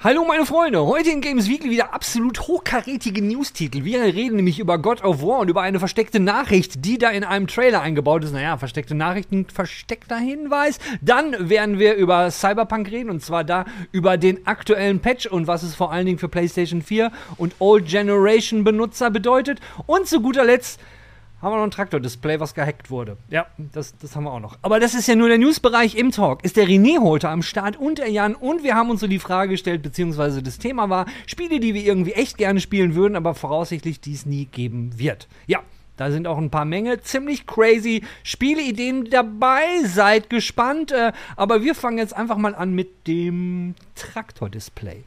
[0.00, 3.82] Hallo meine Freunde, heute in Games Weekly wieder absolut hochkarätige News-Titel.
[3.82, 7.24] Wir reden nämlich über God of War und über eine versteckte Nachricht, die da in
[7.24, 8.32] einem Trailer eingebaut ist.
[8.32, 10.78] Naja, versteckte Nachrichten, versteckter Hinweis.
[11.00, 15.64] Dann werden wir über Cyberpunk reden und zwar da über den aktuellen Patch und was
[15.64, 19.58] es vor allen Dingen für PlayStation 4 und Old Generation Benutzer bedeutet.
[19.86, 20.78] Und zu guter Letzt
[21.40, 23.16] haben wir noch ein Traktordisplay, was gehackt wurde.
[23.30, 24.58] Ja, das, das haben wir auch noch.
[24.62, 26.44] Aber das ist ja nur der Newsbereich im Talk.
[26.44, 29.18] Ist der René heute am Start und der Jan und wir haben uns so die
[29.18, 33.34] Frage gestellt, beziehungsweise das Thema war, Spiele, die wir irgendwie echt gerne spielen würden, aber
[33.34, 35.28] voraussichtlich dies nie geben wird.
[35.46, 35.60] Ja,
[35.98, 39.64] da sind auch ein paar Menge ziemlich crazy Spieleideen dabei.
[39.84, 40.92] Seid gespannt.
[40.92, 45.02] Äh, aber wir fangen jetzt einfach mal an mit dem Traktordisplay.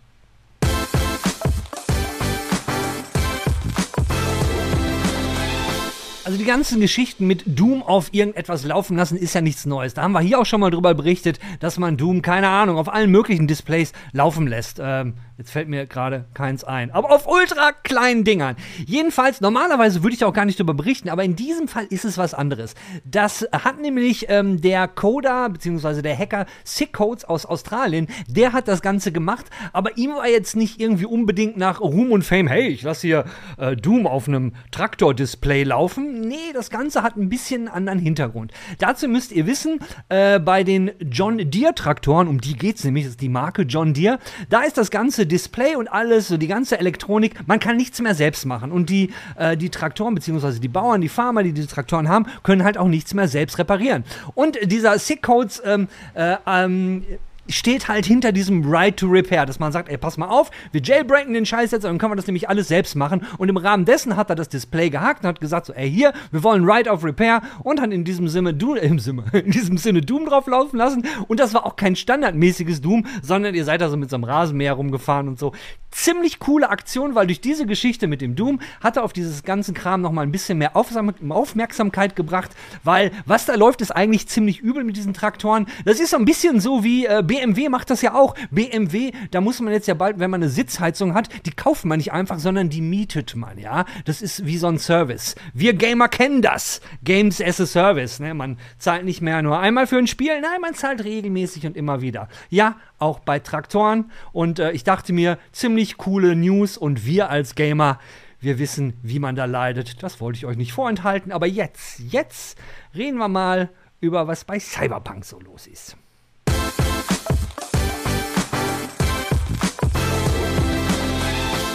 [6.32, 9.96] Also die ganzen Geschichten mit Doom auf irgendetwas laufen lassen ist ja nichts Neues.
[9.96, 12.88] Da haben wir hier auch schon mal drüber berichtet, dass man Doom, keine Ahnung, auf
[12.88, 14.80] allen möglichen Displays laufen lässt.
[14.82, 16.92] Ähm, Jetzt fällt mir gerade keins ein.
[16.92, 18.56] Aber auf ultra kleinen Dingern.
[18.86, 22.20] Jedenfalls, normalerweise würde ich auch gar nicht darüber berichten, aber in diesem Fall ist es
[22.20, 22.76] was anderes.
[23.06, 26.04] Das hat nämlich ähm, der Coder bzw.
[26.04, 30.56] der Hacker Sick Codes aus Australien, der hat das Ganze gemacht, aber ihm war jetzt
[30.56, 33.26] nicht irgendwie unbedingt nach Ruhm und Fame, hey, ich lasse hier
[33.58, 36.21] äh, Doom auf einem Traktor-Display laufen.
[36.22, 38.52] Nee, das Ganze hat ein bisschen einen anderen Hintergrund.
[38.78, 43.06] Dazu müsst ihr wissen, äh, bei den John Deere Traktoren, um die geht es nämlich,
[43.06, 46.48] das ist die Marke John Deere, da ist das Ganze Display und alles, so die
[46.48, 48.72] ganze Elektronik, man kann nichts mehr selbst machen.
[48.72, 52.64] Und die, äh, die Traktoren, beziehungsweise die Bauern, die Farmer, die diese Traktoren haben, können
[52.64, 54.04] halt auch nichts mehr selbst reparieren.
[54.36, 57.04] Und dieser Sick Codes ähm, äh, ähm,
[57.52, 60.82] steht halt hinter diesem Right to Repair, dass man sagt, ey, pass mal auf, wir
[60.82, 63.26] jailbreaken den Scheiß jetzt, dann können wir das nämlich alles selbst machen.
[63.38, 66.14] Und im Rahmen dessen hat er das Display gehackt und hat gesagt, so, ey, hier,
[66.32, 69.52] wir wollen Right of Repair und hat in diesem Sinne Doom, äh, im Sinne, in
[69.52, 71.06] diesem Sinne Doom drauf laufen lassen.
[71.28, 74.24] Und das war auch kein standardmäßiges Doom, sondern ihr seid da so mit so einem
[74.24, 75.54] Rasenmäher rumgefahren und so.
[75.92, 79.74] Ziemlich coole Aktion, weil durch diese Geschichte mit dem Doom hat er auf dieses ganzen
[79.74, 82.52] Kram nochmal ein bisschen mehr Aufmerksamkeit gebracht,
[82.84, 85.68] weil was da läuft, ist eigentlich ziemlich übel mit diesen Traktoren.
[85.84, 88.36] Das ist so ein bisschen so wie äh, BMW macht das ja auch.
[88.52, 91.98] BMW, da muss man jetzt ja bald, wenn man eine Sitzheizung hat, die kauft man
[91.98, 93.86] nicht einfach, sondern die mietet man, ja.
[94.06, 95.34] Das ist wie so ein Service.
[95.52, 96.82] Wir Gamer kennen das.
[97.04, 98.36] Games as a Service, ne?
[98.36, 102.02] Man zahlt nicht mehr nur einmal für ein Spiel, nein, man zahlt regelmäßig und immer
[102.02, 102.30] wieder.
[102.50, 104.12] Ja, auch bei Traktoren.
[104.34, 108.00] Und äh, ich dachte mir, ziemlich coole News und wir als Gamer,
[108.40, 110.04] wir wissen, wie man da leidet.
[110.04, 111.32] Das wollte ich euch nicht vorenthalten.
[111.32, 112.60] Aber jetzt, jetzt
[112.94, 113.70] reden wir mal
[114.00, 115.98] über was bei Cyberpunk so los ist.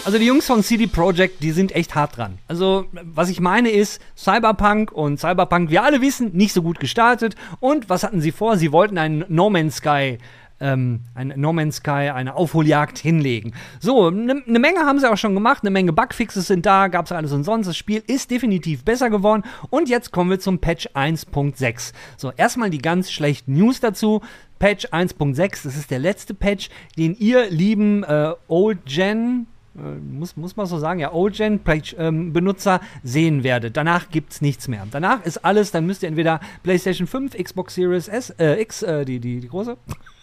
[0.06, 2.39] Also die Jungs von CD Projekt, die sind echt hart dran.
[2.47, 7.34] Also was ich meine ist, Cyberpunk und Cyberpunk, wir alle wissen, nicht so gut gestartet.
[7.59, 8.56] Und was hatten sie vor?
[8.56, 10.19] Sie wollten einen No Man's Sky
[10.61, 13.53] ähm, ein No Man's Sky, eine Aufholjagd hinlegen.
[13.81, 17.06] So, eine ne Menge haben sie auch schon gemacht, eine Menge Bugfixes sind da, gab
[17.06, 17.67] es alles und sonst.
[17.67, 19.43] Das Spiel ist definitiv besser geworden.
[19.71, 21.93] Und jetzt kommen wir zum Patch 1.6.
[22.17, 24.23] So, erstmal die ganz schlechten News dazu.
[24.61, 30.56] Patch 1.6, das ist der letzte Patch, den ihr lieben äh, Old Gen muss, muss
[30.56, 33.76] man so sagen, ja, Old-Gen-Benutzer ähm, sehen werdet.
[33.76, 34.87] Danach gibt es nichts mehr.
[34.91, 39.04] Danach ist alles, dann müsst ihr entweder PlayStation 5, Xbox Series S, äh, X, äh,
[39.04, 39.76] die, die, die große,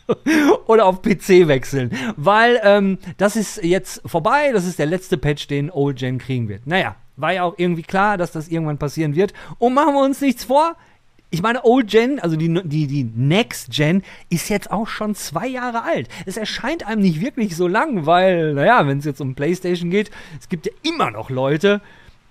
[0.67, 1.91] oder auf PC wechseln.
[2.17, 6.49] Weil ähm, das ist jetzt vorbei, das ist der letzte Patch, den Old Gen kriegen
[6.49, 6.67] wird.
[6.67, 9.33] Naja, war ja auch irgendwie klar, dass das irgendwann passieren wird.
[9.59, 10.75] Und machen wir uns nichts vor,
[11.33, 15.47] ich meine, Old Gen, also die, die, die Next Gen, ist jetzt auch schon zwei
[15.47, 16.07] Jahre alt.
[16.27, 20.11] Es erscheint einem nicht wirklich so lang, weil, naja, wenn es jetzt um PlayStation geht,
[20.39, 21.81] es gibt ja immer noch Leute,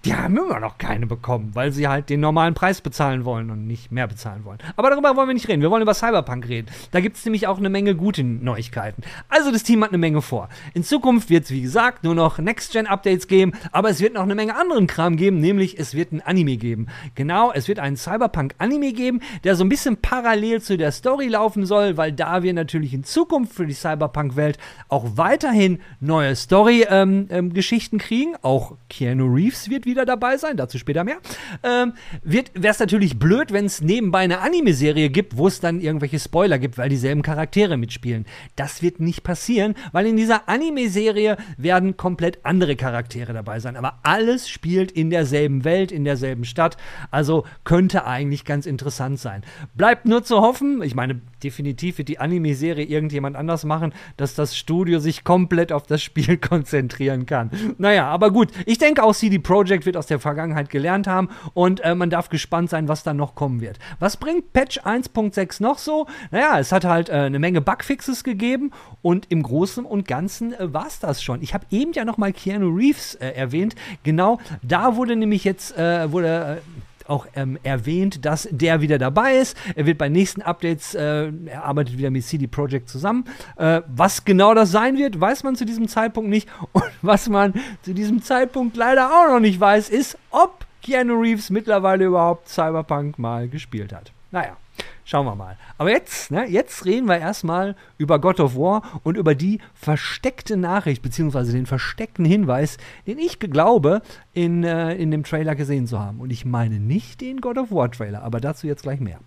[0.04, 3.66] die haben immer noch keine bekommen, weil sie halt den normalen Preis bezahlen wollen und
[3.66, 4.58] nicht mehr bezahlen wollen.
[4.76, 5.62] Aber darüber wollen wir nicht reden.
[5.62, 6.66] Wir wollen über Cyberpunk reden.
[6.90, 9.02] Da gibt es nämlich auch eine Menge gute Neuigkeiten.
[9.28, 10.48] Also das Team hat eine Menge vor.
[10.74, 14.34] In Zukunft wird es, wie gesagt, nur noch Next-Gen-Updates geben, aber es wird noch eine
[14.34, 16.88] Menge anderen Kram geben, nämlich es wird ein Anime geben.
[17.14, 21.64] Genau, es wird einen Cyberpunk-Anime geben, der so ein bisschen parallel zu der Story laufen
[21.64, 24.58] soll, weil da wir natürlich in Zukunft für die Cyberpunk-Welt
[24.88, 28.36] auch weiterhin neue Story-Geschichten ähm, ähm, kriegen.
[28.42, 31.18] Auch Keanu Reeves wird wieder wieder dabei sein, dazu später mehr.
[31.62, 31.92] Ähm,
[32.22, 36.58] Wäre es natürlich blöd, wenn es nebenbei eine Anime-Serie gibt, wo es dann irgendwelche Spoiler
[36.58, 38.26] gibt, weil dieselben Charaktere mitspielen.
[38.56, 43.76] Das wird nicht passieren, weil in dieser Anime-Serie werden komplett andere Charaktere dabei sein.
[43.76, 46.76] Aber alles spielt in derselben Welt, in derselben Stadt.
[47.10, 49.42] Also könnte eigentlich ganz interessant sein.
[49.74, 54.56] Bleibt nur zu hoffen, ich meine, definitiv wird die Anime-Serie irgendjemand anders machen, dass das
[54.56, 57.50] Studio sich komplett auf das Spiel konzentrieren kann.
[57.78, 61.28] Naja, aber gut, ich denke auch CD Projekt Projekt wird aus der Vergangenheit gelernt haben
[61.54, 63.78] und äh, man darf gespannt sein, was da noch kommen wird.
[63.98, 66.06] Was bringt Patch 1.6 noch so?
[66.30, 68.70] Naja, es hat halt äh, eine Menge Bugfixes gegeben
[69.02, 71.42] und im Großen und Ganzen äh, war es das schon.
[71.42, 73.74] Ich habe eben ja noch mal Keanu Reeves äh, erwähnt.
[74.02, 76.82] Genau, da wurde nämlich jetzt äh, wurde äh,
[77.12, 79.56] auch ähm, erwähnt, dass der wieder dabei ist.
[79.76, 83.24] Er wird bei nächsten Updates, äh, er arbeitet wieder mit CD Projekt zusammen.
[83.56, 86.48] Äh, was genau das sein wird, weiß man zu diesem Zeitpunkt nicht.
[86.72, 91.50] Und was man zu diesem Zeitpunkt leider auch noch nicht weiß, ist, ob Keanu Reeves
[91.50, 94.10] mittlerweile überhaupt Cyberpunk mal gespielt hat.
[94.30, 94.56] Naja.
[95.04, 95.56] Schauen wir mal.
[95.78, 100.56] Aber jetzt, ne, jetzt reden wir erstmal über God of War und über die versteckte
[100.56, 104.02] Nachricht, beziehungsweise den versteckten Hinweis, den ich glaube,
[104.32, 106.20] in, äh, in dem Trailer gesehen zu haben.
[106.20, 109.18] Und ich meine nicht den God of War Trailer, aber dazu jetzt gleich mehr.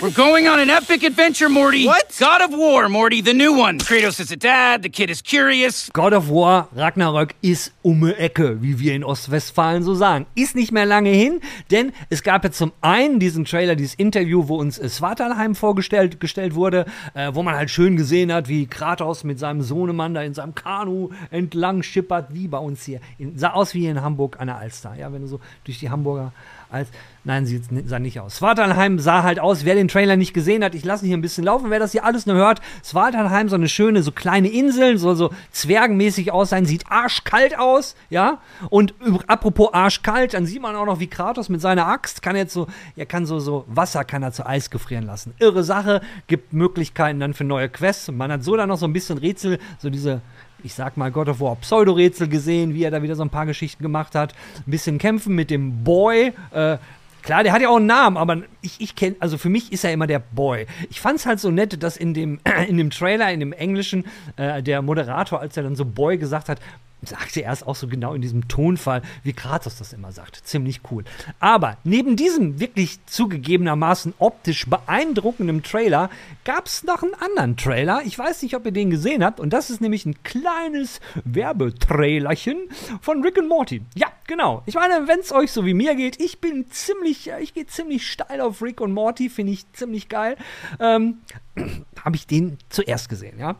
[0.00, 1.84] We're going on an epic adventure, Morty.
[1.84, 2.16] What?
[2.20, 3.80] God of War, Morty, the new one.
[3.80, 5.90] Kratos is a dad, the kid is curious.
[5.92, 10.26] God of War Ragnarök ist um die Ecke, wie wir in Ostwestfalen so sagen.
[10.36, 11.40] Ist nicht mehr lange hin,
[11.72, 16.54] denn es gab jetzt zum einen diesen Trailer, dieses Interview, wo uns Svartalheim vorgestellt gestellt
[16.54, 20.32] wurde, äh, wo man halt schön gesehen hat, wie Kratos mit seinem Sohnemann da in
[20.32, 23.00] seinem Kanu entlang schippert, wie bei uns hier.
[23.18, 24.94] In, sah aus wie in Hamburg an der Alster.
[24.94, 26.32] Ja, wenn du so durch die Hamburger
[26.70, 26.88] als.
[27.24, 28.38] Nein, sie sah nicht aus.
[28.38, 31.44] Svartalheim sah halt aus, wer den Trailer nicht gesehen hat, ich lasse hier ein bisschen
[31.44, 32.60] laufen, wer das hier alles nur hört.
[32.82, 37.96] Svartalheim, so eine schöne, so kleine Insel, soll so zwergenmäßig aus sein, sieht arschkalt aus,
[38.08, 38.38] ja.
[38.70, 38.94] Und
[39.26, 42.66] apropos arschkalt, dann sieht man auch noch, wie Kratos mit seiner Axt kann jetzt so,
[42.96, 45.34] er kann so, so Wasser kann er zu Eis gefrieren lassen.
[45.38, 48.10] Irre Sache, gibt Möglichkeiten dann für neue Quests.
[48.10, 50.22] Man hat so dann noch so ein bisschen Rätsel, so diese
[50.62, 53.46] ich sag mal, God of War Pseudo-Rätsel gesehen, wie er da wieder so ein paar
[53.46, 54.34] Geschichten gemacht hat.
[54.66, 56.32] Ein bisschen kämpfen mit dem Boy.
[56.50, 56.78] Äh,
[57.22, 59.84] klar, der hat ja auch einen Namen, aber ich, ich kenne, also für mich ist
[59.84, 60.66] er immer der Boy.
[60.90, 64.04] Ich fand es halt so nett, dass in dem, in dem Trailer, in dem Englischen,
[64.36, 66.60] äh, der Moderator, als er dann so Boy gesagt hat,
[67.02, 70.36] sagte er es auch so genau in diesem Tonfall, wie Kratos das immer sagt.
[70.36, 71.04] Ziemlich cool.
[71.38, 76.10] Aber neben diesem wirklich zugegebenermaßen optisch beeindruckenden Trailer
[76.44, 78.02] gab es noch einen anderen Trailer.
[78.04, 79.40] Ich weiß nicht, ob ihr den gesehen habt.
[79.40, 82.68] Und das ist nämlich ein kleines Werbetrailerchen
[83.00, 83.82] von Rick und Morty.
[83.94, 84.62] Ja, genau.
[84.66, 88.10] Ich meine, wenn es euch so wie mir geht, ich bin ziemlich, ich gehe ziemlich
[88.10, 90.36] steil auf Rick und Morty, finde ich ziemlich geil.
[90.80, 91.18] Ähm,
[92.04, 93.56] Habe ich den zuerst gesehen, ja.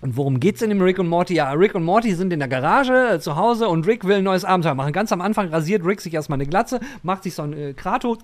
[0.00, 1.34] Und worum geht's in dem Rick und Morty?
[1.34, 4.24] Ja, Rick und Morty sind in der Garage äh, zu Hause und Rick will ein
[4.24, 4.92] neues Abenteuer machen.
[4.92, 8.16] Ganz am Anfang rasiert Rick sich erstmal eine Glatze, macht sich so ein äh, Krato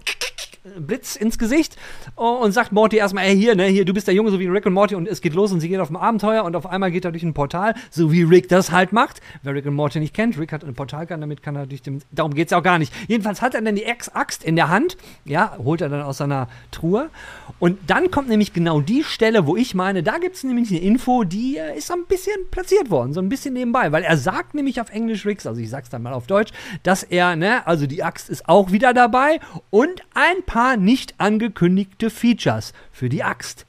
[0.78, 1.76] Blitz ins Gesicht
[2.14, 4.66] und sagt Morty erstmal, ey, hier, ne, hier, du bist der Junge, so wie Rick
[4.66, 6.90] und Morty und es geht los und sie geht auf ein Abenteuer und auf einmal
[6.90, 9.20] geht er durch ein Portal, so wie Rick das halt macht.
[9.42, 12.02] Wer Rick und Morty nicht kennt, Rick hat ein Portal damit kann er durch den,
[12.10, 12.92] darum geht's ja auch gar nicht.
[13.06, 16.48] Jedenfalls hat er dann die Ex-Axt in der Hand, ja, holt er dann aus seiner
[16.70, 17.10] Truhe
[17.58, 21.24] und dann kommt nämlich genau die Stelle, wo ich meine, da gibt's nämlich eine Info,
[21.24, 24.54] die äh, ist so ein bisschen platziert worden, so ein bisschen nebenbei, weil er sagt
[24.54, 26.52] nämlich auf Englisch Ricks, also ich sag's dann mal auf Deutsch,
[26.82, 29.38] dass er, ne, also die Axt ist auch wieder dabei
[29.70, 33.66] und ein paar paar nicht angekündigte Features für die Axt.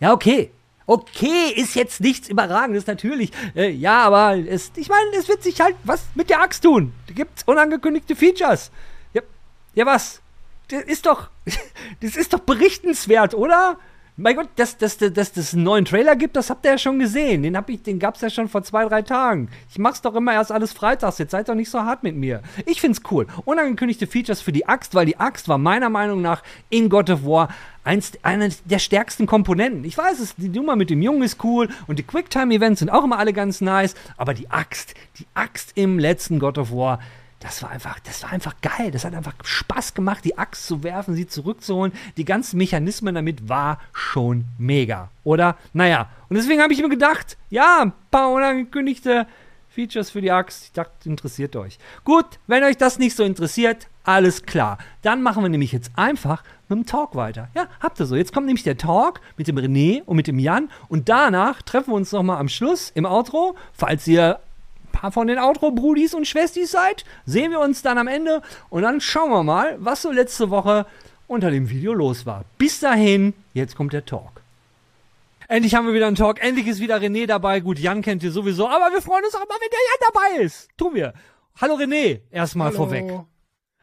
[0.00, 0.50] Ja, okay.
[0.86, 3.32] Okay, ist jetzt nichts Überragendes, natürlich.
[3.54, 6.94] Äh, ja, aber es, ich meine, es wird sich halt was mit der Axt tun.
[7.06, 8.70] Da gibt es unangekündigte Features.
[9.12, 9.20] Ja,
[9.74, 10.22] ja, was?
[10.68, 11.28] Das ist doch,
[12.00, 13.78] das ist doch berichtenswert, oder?
[14.18, 16.78] Mein Gott, dass, dass, dass, dass es einen neuen Trailer gibt, das habt ihr ja
[16.78, 17.42] schon gesehen.
[17.42, 17.54] Den,
[17.84, 19.50] den gab es ja schon vor zwei, drei Tagen.
[19.68, 21.18] Ich mach's doch immer erst alles freitags.
[21.18, 22.40] Jetzt seid doch nicht so hart mit mir.
[22.64, 23.26] Ich find's cool.
[23.44, 27.26] Unangekündigte Features für die Axt, weil die Axt war meiner Meinung nach in God of
[27.26, 27.50] War
[27.84, 29.84] eins, eine der stärksten Komponenten.
[29.84, 33.04] Ich weiß es, die Nummer mit dem Jungen ist cool und die Quicktime-Events sind auch
[33.04, 33.94] immer alle ganz nice.
[34.16, 37.00] Aber die Axt, die Axt im letzten God of War,
[37.46, 38.90] das war einfach, das war einfach geil.
[38.90, 41.92] Das hat einfach Spaß gemacht, die Axt zu werfen, sie zurückzuholen.
[42.16, 45.56] Die ganzen Mechanismen damit war schon mega, oder?
[45.72, 49.28] Naja, und deswegen habe ich mir gedacht, ja, ein paar unangekündigte
[49.68, 50.64] Features für die Axt.
[50.64, 51.78] Ich dachte, interessiert euch.
[52.02, 54.78] Gut, wenn euch das nicht so interessiert, alles klar.
[55.02, 57.48] Dann machen wir nämlich jetzt einfach mit dem Talk weiter.
[57.54, 58.16] Ja, habt ihr so.
[58.16, 60.68] Jetzt kommt nämlich der Talk mit dem René und mit dem Jan.
[60.88, 63.54] Und danach treffen wir uns nochmal am Schluss im Outro.
[63.72, 64.40] Falls ihr
[64.96, 69.00] paar von den Outro-Brudis und Schwestis seid, sehen wir uns dann am Ende und dann
[69.00, 70.86] schauen wir mal, was so letzte Woche
[71.26, 72.44] unter dem Video los war.
[72.56, 74.40] Bis dahin, jetzt kommt der Talk.
[75.48, 76.42] Endlich haben wir wieder einen Talk.
[76.42, 77.60] Endlich ist wieder René dabei.
[77.60, 80.44] Gut, Jan kennt ihr sowieso, aber wir freuen uns auch immer, wenn der Jan dabei
[80.44, 80.68] ist.
[80.76, 81.12] Tun wir.
[81.60, 83.04] Hallo René, erstmal vorweg.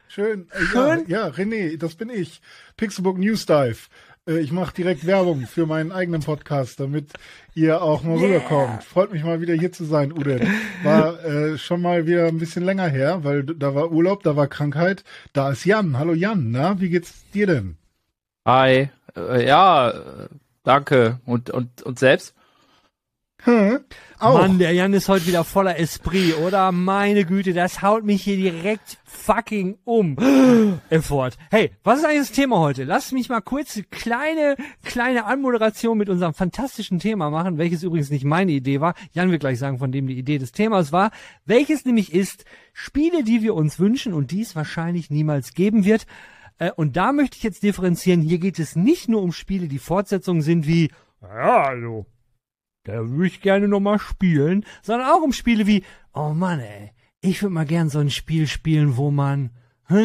[0.08, 0.48] Schön.
[0.72, 1.06] Schön.
[1.08, 2.42] Ja, ja, René, das bin ich.
[2.76, 3.88] Pixelbook News Dive.
[4.28, 7.12] Äh, ich mache direkt Werbung für meinen eigenen Podcast, damit
[7.54, 8.26] ihr auch mal yeah.
[8.26, 8.84] rüberkommt.
[8.84, 10.48] Freut mich mal wieder hier zu sein, Ude.
[10.84, 14.48] War äh, schon mal wieder ein bisschen länger her, weil da war Urlaub, da war
[14.48, 15.04] Krankheit.
[15.34, 15.98] Da ist Jan.
[15.98, 17.78] Hallo Jan, na, wie geht's dir denn?
[18.46, 18.90] Hi.
[19.16, 19.94] Äh, ja,
[20.64, 21.20] danke.
[21.26, 22.36] Und, und, und selbst?
[23.46, 23.80] Hm?
[24.24, 24.40] auch.
[24.40, 26.72] Mann, der Jan ist heute wieder voller Esprit, oder?
[26.72, 30.18] Meine Güte, das haut mich hier direkt fucking um.
[30.90, 31.32] Effort.
[31.52, 32.84] Hey, was ist eigentlich das Thema heute?
[32.84, 38.10] Lass mich mal kurz eine kleine, kleine Anmoderation mit unserem fantastischen Thema machen, welches übrigens
[38.10, 38.96] nicht meine Idee war.
[39.12, 41.12] Jan wird gleich sagen, von dem die Idee des Themas war.
[41.46, 46.06] Welches nämlich ist Spiele, die wir uns wünschen und dies wahrscheinlich niemals geben wird.
[46.60, 48.22] Äh, und da möchte ich jetzt differenzieren.
[48.22, 52.06] Hier geht es nicht nur um Spiele, die Fortsetzungen sind wie, ja, hallo,
[52.84, 57.42] da würde ich gerne nochmal spielen, sondern auch um Spiele wie, oh Mann, ey, ich
[57.42, 59.52] würde mal gern so ein Spiel spielen, wo man
[59.90, 59.98] und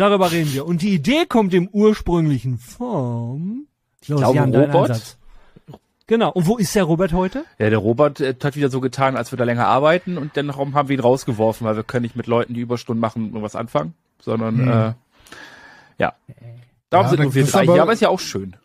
[0.00, 0.66] darüber reden wir.
[0.66, 3.66] Und die Idee kommt im ursprünglichen Form.
[4.06, 4.90] Los, glaube, Jan, Robert.
[4.90, 5.18] Einsatz.
[6.06, 6.30] Genau.
[6.32, 7.44] Und wo ist der Robert heute?
[7.58, 10.56] Ja, der Robert äh, hat wieder so getan, als wir da länger arbeiten und dann
[10.56, 13.94] haben wir ihn rausgeworfen, weil wir können nicht mit Leuten, die Überstunden machen, irgendwas anfangen,
[14.20, 14.68] sondern hm.
[14.68, 14.92] äh,
[15.98, 16.14] ja.
[16.90, 18.56] Darum ja, sind nur wir drei hier, aber ist ja auch schön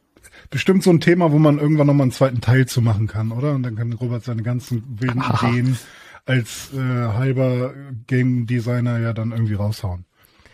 [0.51, 3.53] bestimmt so ein Thema, wo man irgendwann nochmal einen zweiten Teil zu machen kann, oder?
[3.53, 5.47] Und dann kann Robert seine ganzen wilden Aha.
[5.47, 5.79] Ideen
[6.25, 7.73] als äh, halber
[8.05, 10.05] Game Designer ja dann irgendwie raushauen.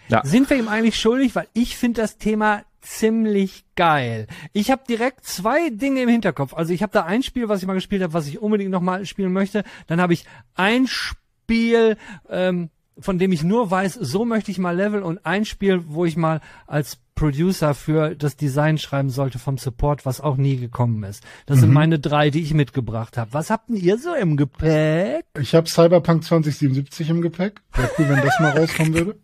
[0.08, 0.22] Ja.
[0.24, 1.36] Sind wir ihm eigentlich schuldig?
[1.36, 4.28] Weil ich finde das Thema ziemlich geil.
[4.54, 6.54] Ich habe direkt zwei Dinge im Hinterkopf.
[6.54, 9.06] Also ich habe da ein Spiel, was ich mal gespielt habe, was ich unbedingt nochmal
[9.06, 9.64] spielen möchte.
[9.88, 10.26] Dann habe ich
[10.56, 11.98] ein Spiel,
[12.30, 16.06] ähm, von dem ich nur weiß, so möchte ich mal Level und ein Spiel, wo
[16.06, 21.04] ich mal als Producer für das Design schreiben sollte vom Support, was auch nie gekommen
[21.04, 21.24] ist.
[21.46, 21.62] Das mhm.
[21.62, 23.34] sind meine drei, die ich mitgebracht habe.
[23.34, 25.26] Was habt ihr so im Gepäck?
[25.40, 27.62] Ich habe Cyberpunk 2077 im Gepäck.
[27.74, 29.16] Wäre cool, wenn das mal rauskommen würde.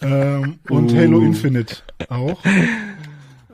[0.00, 0.96] Ähm, und uh.
[0.96, 1.76] Halo Infinite
[2.08, 2.44] auch.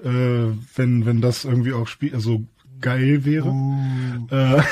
[0.02, 2.44] Äh, wenn, wenn das irgendwie auch spielt, also
[2.84, 3.48] geil wäre.
[3.48, 4.26] Uh.
[4.30, 4.62] Äh,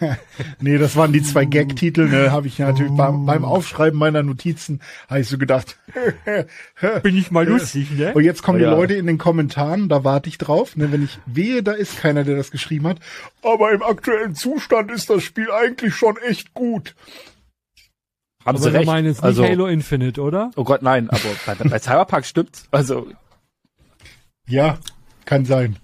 [0.60, 2.96] nee, das waren die zwei Gag-Titel, ne, habe ich natürlich uh.
[2.96, 5.78] beim, beim Aufschreiben meiner Notizen, habe ich so gedacht.
[7.04, 8.14] Bin ich mal lustig, ne?
[8.14, 11.04] Und jetzt kommen oh, die Leute in den Kommentaren, da warte ich drauf, ne, wenn
[11.04, 12.98] ich wehe, da ist keiner, der das geschrieben hat.
[13.42, 16.96] Aber im aktuellen Zustand ist das Spiel eigentlich schon echt gut.
[18.44, 18.86] Haben aber Sie recht.
[18.86, 20.50] meinen jetzt nicht also, Halo Infinite, oder?
[20.56, 22.64] Oh Gott, nein, aber bei, bei Cyberpunk stimmt's.
[22.72, 23.06] Also.
[24.48, 24.78] Ja,
[25.26, 25.76] kann sein.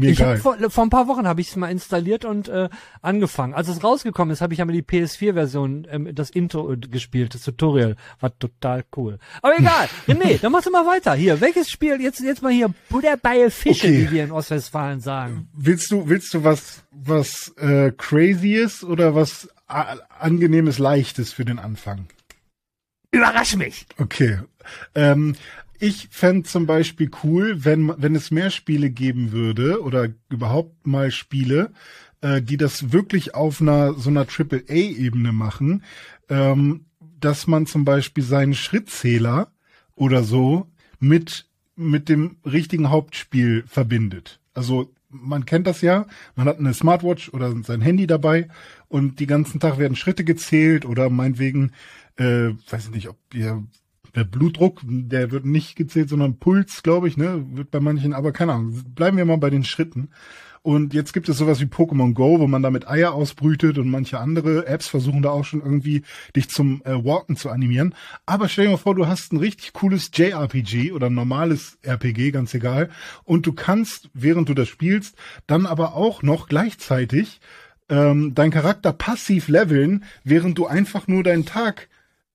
[0.00, 2.68] Mir ich hab vor, vor ein paar Wochen habe ich es mal installiert und äh,
[3.02, 3.54] angefangen.
[3.54, 7.34] Als es rausgekommen ist, habe ich ja mal die PS4-Version, ähm, das Intro äh, gespielt,
[7.34, 7.96] das Tutorial.
[8.18, 9.18] War total cool.
[9.42, 11.14] Aber egal, René, dann machst du mal weiter.
[11.14, 14.06] Hier, welches Spiel, jetzt jetzt mal hier Buddha bei Fische, okay.
[14.06, 15.48] wie wir in Ostwestfalen sagen.
[15.52, 21.58] Willst du, willst du was, was äh, crazy ist oder was angenehmes, leichtes für den
[21.58, 22.06] Anfang?
[23.12, 23.86] Überrasch mich.
[23.98, 24.38] Okay.
[24.94, 25.34] Ähm,
[25.80, 31.10] ich fände zum Beispiel cool, wenn, wenn es mehr Spiele geben würde oder überhaupt mal
[31.10, 31.72] Spiele,
[32.20, 35.82] äh, die das wirklich auf einer so einer AAA-Ebene machen,
[36.28, 36.84] ähm,
[37.18, 39.50] dass man zum Beispiel seinen Schrittzähler
[39.94, 40.68] oder so
[40.98, 41.46] mit
[41.76, 44.38] mit dem richtigen Hauptspiel verbindet.
[44.52, 46.06] Also man kennt das ja,
[46.36, 48.48] man hat eine Smartwatch oder sein Handy dabei
[48.88, 51.72] und die ganzen Tag werden Schritte gezählt oder meinetwegen,
[52.16, 53.64] äh, weiß ich nicht, ob ihr
[54.12, 58.54] Blutdruck, der wird nicht gezählt, sondern Puls, glaube ich, ne, wird bei manchen, aber keine
[58.54, 58.82] Ahnung.
[58.94, 60.10] Bleiben wir mal bei den Schritten.
[60.62, 64.18] Und jetzt gibt es sowas wie Pokémon Go, wo man damit Eier ausbrütet und manche
[64.18, 66.02] andere Apps versuchen da auch schon irgendwie
[66.36, 67.94] dich zum äh, Walken zu animieren.
[68.26, 72.32] Aber stell dir mal vor, du hast ein richtig cooles JRPG oder ein normales RPG,
[72.32, 72.90] ganz egal.
[73.24, 77.40] Und du kannst, während du das spielst, dann aber auch noch gleichzeitig
[77.88, 81.88] ähm, deinen Charakter passiv leveln, während du einfach nur deinen Tag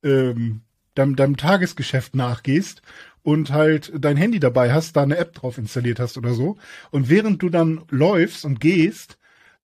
[0.04, 0.62] ähm,
[0.96, 2.82] deinem, deinem Tagesgeschäft nachgehst
[3.24, 6.58] und halt dein Handy dabei hast, da eine App drauf installiert hast oder so.
[6.92, 9.18] Und während du dann läufst und gehst,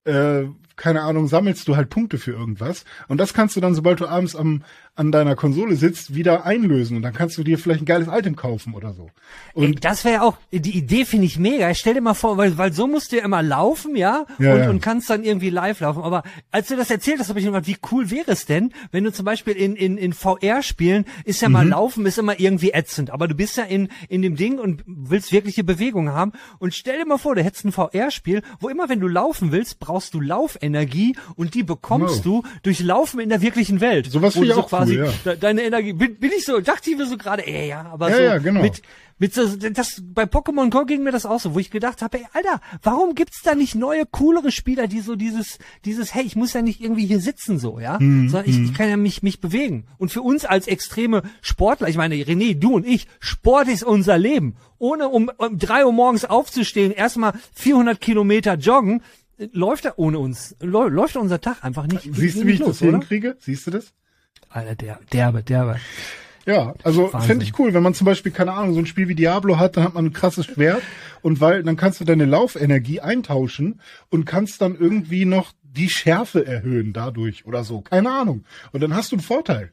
[0.05, 0.43] äh,
[0.81, 2.85] keine Ahnung, sammelst du halt Punkte für irgendwas.
[3.07, 4.63] Und das kannst du dann, sobald du abends am,
[4.95, 6.97] an deiner Konsole sitzt, wieder einlösen.
[6.97, 9.11] Und dann kannst du dir vielleicht ein geiles Item kaufen oder so.
[9.53, 11.71] Und Ey, das wäre auch, die Idee finde ich mega.
[11.75, 14.25] Stell dir mal vor, weil, weil so musst du ja immer laufen, ja?
[14.39, 14.69] ja, und, ja.
[14.71, 16.01] und kannst dann irgendwie live laufen.
[16.01, 19.03] Aber als du das erzählt hast, habe ich gedacht, wie cool wäre es denn, wenn
[19.03, 21.71] du zum Beispiel in, in, in VR spielen, ist ja mal mhm.
[21.71, 23.11] laufen, ist immer irgendwie ätzend.
[23.11, 26.31] Aber du bist ja in, in dem Ding und willst wirkliche Bewegung haben.
[26.57, 29.79] Und stell dir mal vor, du hättest ein VR-Spiel, wo immer, wenn du laufen willst,
[29.79, 30.19] brauchst du
[30.71, 32.43] Laufenergie und die bekommst wow.
[32.43, 34.11] du durch Laufen in der wirklichen Welt.
[34.11, 35.35] Sowas finde ich auch quasi cool, ja.
[35.35, 35.93] deine Energie.
[35.93, 38.37] Bin, bin ich so, dachte ich mir so gerade, ey, ja, aber ja, so ja,
[38.37, 38.61] genau.
[38.61, 38.81] mit
[39.21, 42.17] mit so, das, bei Pokémon Go ging mir das auch so, wo ich gedacht habe,
[42.17, 46.35] ey, Alter, warum gibt's da nicht neue, coolere Spieler, die so dieses, dieses, hey, ich
[46.35, 48.73] muss ja nicht irgendwie hier sitzen so, ja, hm, sondern ich, ich hm.
[48.73, 49.85] kann ja mich, mich bewegen.
[49.99, 54.17] Und für uns als extreme Sportler, ich meine, René, du und ich, Sport ist unser
[54.17, 54.55] Leben.
[54.79, 59.03] Ohne um, um drei Uhr morgens aufzustehen, erstmal 400 Kilometer joggen,
[59.53, 62.09] läuft er ohne uns, läuft unser Tag einfach nicht.
[62.13, 63.35] Siehst du, wie ich los, das hinkriege?
[63.39, 63.93] Siehst du das?
[64.49, 65.77] Alter, der, derbe, derbe.
[66.45, 69.15] Ja, also fände ich cool, wenn man zum Beispiel, keine Ahnung, so ein Spiel wie
[69.15, 70.81] Diablo hat, dann hat man ein krasses Schwert
[71.21, 73.79] und weil, dann kannst du deine Laufenergie eintauschen
[74.09, 77.81] und kannst dann irgendwie noch die Schärfe erhöhen dadurch oder so.
[77.81, 78.43] Keine Ahnung.
[78.71, 79.71] Und dann hast du einen Vorteil.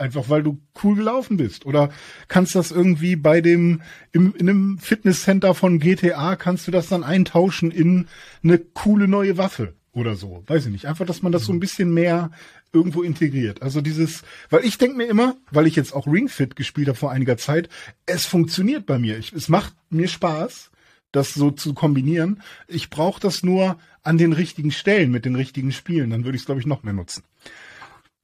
[0.00, 1.66] Einfach weil du cool gelaufen bist.
[1.66, 1.90] Oder
[2.28, 7.04] kannst das irgendwie bei dem, im, in einem Fitnesscenter von GTA, kannst du das dann
[7.04, 8.08] eintauschen in
[8.42, 10.42] eine coole neue Waffe oder so.
[10.46, 10.86] Weiß ich nicht.
[10.86, 12.30] Einfach, dass man das so ein bisschen mehr
[12.72, 13.62] irgendwo integriert.
[13.62, 16.98] Also dieses, weil ich denke mir immer, weil ich jetzt auch Ring Fit gespielt habe
[16.98, 17.68] vor einiger Zeit,
[18.06, 19.18] es funktioniert bei mir.
[19.18, 20.70] Ich, es macht mir Spaß,
[21.12, 22.42] das so zu kombinieren.
[22.68, 26.10] Ich brauche das nur an den richtigen Stellen mit den richtigen Spielen.
[26.10, 27.24] Dann würde ich es, glaube ich, noch mehr nutzen.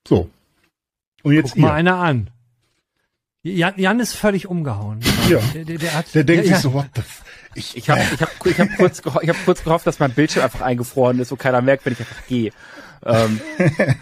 [0.09, 0.31] So.
[1.23, 2.31] Und jetzt Guck mal einer an.
[3.43, 5.01] Jan, Jan ist völlig umgehauen.
[5.29, 5.39] Ja.
[5.55, 7.23] Der, der, der, hat, der denkt sich so, what the f
[7.55, 10.45] Ich, ich habe ich hab, ich hab kurz, ich hab kurz gehofft, dass mein Bildschirm
[10.45, 12.53] einfach eingefroren ist, wo keiner merkt, wenn ich einfach gehe.
[13.05, 13.41] ähm,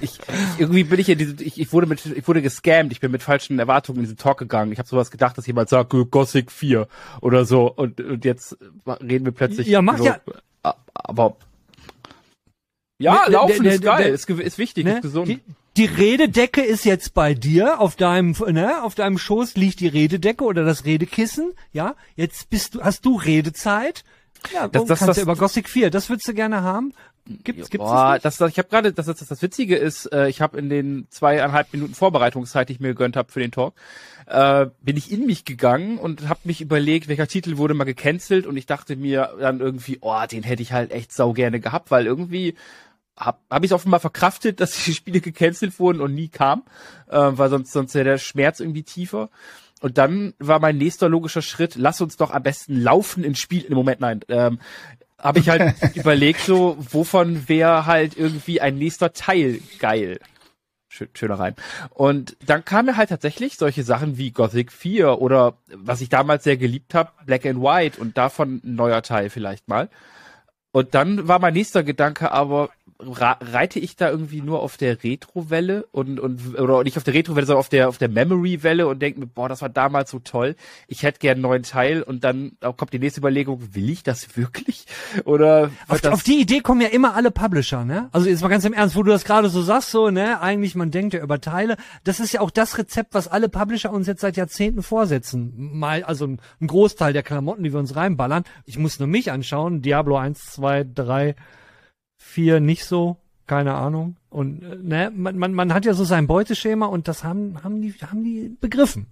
[0.01, 0.19] ich,
[0.59, 3.23] irgendwie bin ich ja diese, ich, ich wurde mit, ich wurde gescammt, ich bin mit
[3.23, 4.73] falschen Erwartungen in diesen Talk gegangen.
[4.73, 6.89] Ich habe sowas gedacht, dass jemand sagt, Gothic 4
[7.21, 8.57] oder so und, und jetzt
[8.87, 9.67] reden wir plötzlich.
[9.67, 10.21] Ja, macht so, ja.
[10.95, 11.37] Aber
[12.99, 14.97] ja, laufen der, der, ist geil, ist, ist wichtig, ne?
[14.97, 15.29] ist gesund.
[15.29, 15.41] Die,
[15.77, 20.45] die Rededecke ist jetzt bei dir, auf deinem, ne, auf deinem Schoß liegt die Rededecke
[20.45, 21.97] oder das Redekissen, ja.
[22.15, 24.05] Jetzt bist du, hast du Redezeit.
[24.53, 26.93] Ja, das, das, kannst das, du über Gothic 4, das würdest du gerne haben?
[27.27, 30.43] Gibt's, gibt's Boah, das, das, ich habe gerade, das, das, das Witzige ist, äh, ich
[30.43, 33.73] habe in den zweieinhalb Minuten Vorbereitungszeit, die ich mir gegönnt habe für den Talk,
[34.27, 38.47] äh, bin ich in mich gegangen und habe mich überlegt, welcher Titel wurde mal gecancelt
[38.47, 41.91] und ich dachte mir dann irgendwie, oh, den hätte ich halt echt sau gerne gehabt,
[41.91, 42.57] weil irgendwie
[43.17, 46.65] habe hab ich es offenbar verkraftet, dass die Spiele gecancelt wurden und nie kam,
[47.09, 49.31] äh, weil sonst sonst wäre der Schmerz irgendwie tiefer.
[49.81, 53.63] Und dann war mein nächster logischer Schritt, lass uns doch am besten laufen ins Spiel.
[53.65, 54.21] Im Moment nein.
[54.29, 54.59] Ähm,
[55.19, 60.21] habe ich halt überlegt, so wovon wäre halt irgendwie ein nächster Teil geil.
[60.89, 61.57] Schöner rein.
[61.91, 66.45] Und dann kam mir halt tatsächlich solche Sachen wie Gothic 4 oder was ich damals
[66.45, 69.91] sehr geliebt habe, Black and White und davon ein neuer Teil vielleicht mal.
[70.71, 75.87] Und dann war mein nächster Gedanke aber, reite ich da irgendwie nur auf der Retro-Welle
[75.91, 79.21] und, und, oder nicht auf der Retro-Welle, sondern auf der, auf der Memory-Welle und denke
[79.21, 80.55] mir, boah, das war damals so toll.
[80.87, 84.37] Ich hätte gern einen neuen Teil und dann kommt die nächste Überlegung, will ich das
[84.37, 84.87] wirklich?
[85.25, 88.09] Oder, auf, das auf die Idee kommen ja immer alle Publisher, ne?
[88.13, 90.41] Also jetzt mal ganz im Ernst, wo du das gerade so sagst, so, ne?
[90.41, 91.77] Eigentlich, man denkt ja über Teile.
[92.05, 95.53] Das ist ja auch das Rezept, was alle Publisher uns jetzt seit Jahrzehnten vorsetzen.
[95.57, 98.45] Mal, also ein, ein Großteil der Klamotten, die wir uns reinballern.
[98.67, 99.83] Ich muss nur mich anschauen.
[99.83, 101.35] Diablo 1, 2, 3,
[102.25, 104.17] vier nicht so, keine Ahnung.
[104.31, 107.83] Und äh, ne, man, man, man hat ja so sein Beuteschema und das haben, haben
[107.83, 109.07] die, haben die begriffen.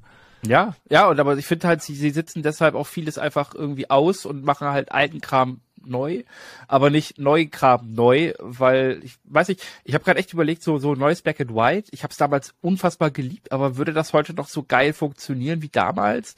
[0.44, 3.90] Ja, ja, und aber ich finde halt, sie, sie sitzen deshalb auch vieles einfach irgendwie
[3.90, 6.22] aus und machen halt alten Kram neu,
[6.68, 10.78] aber nicht neu Kram neu, weil ich weiß nicht, ich habe gerade echt überlegt, so
[10.78, 14.34] so neues Black and White, ich habe es damals unfassbar geliebt, aber würde das heute
[14.34, 16.36] noch so geil funktionieren wie damals?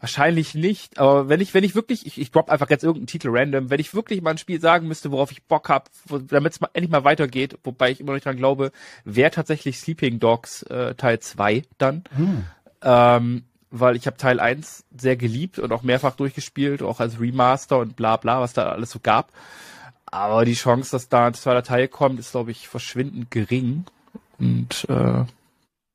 [0.00, 3.30] Wahrscheinlich nicht, aber wenn ich, wenn ich wirklich, ich, ich drop einfach jetzt irgendeinen Titel
[3.32, 5.90] random, wenn ich wirklich mal ein Spiel sagen müsste, worauf ich Bock habe,
[6.28, 8.70] damit es mal endlich mal weitergeht, wobei ich immer noch nicht dran glaube,
[9.04, 12.04] wäre tatsächlich Sleeping Dogs äh, Teil 2 dann.
[12.14, 12.44] Hm.
[12.82, 17.78] Ähm, weil ich habe Teil 1 sehr geliebt und auch mehrfach durchgespielt, auch als Remaster
[17.78, 19.32] und bla bla, was da alles so gab.
[20.06, 23.84] Aber die Chance, dass da ein zweiter Teil kommt, ist, glaube ich, verschwindend gering.
[24.38, 25.24] Und äh,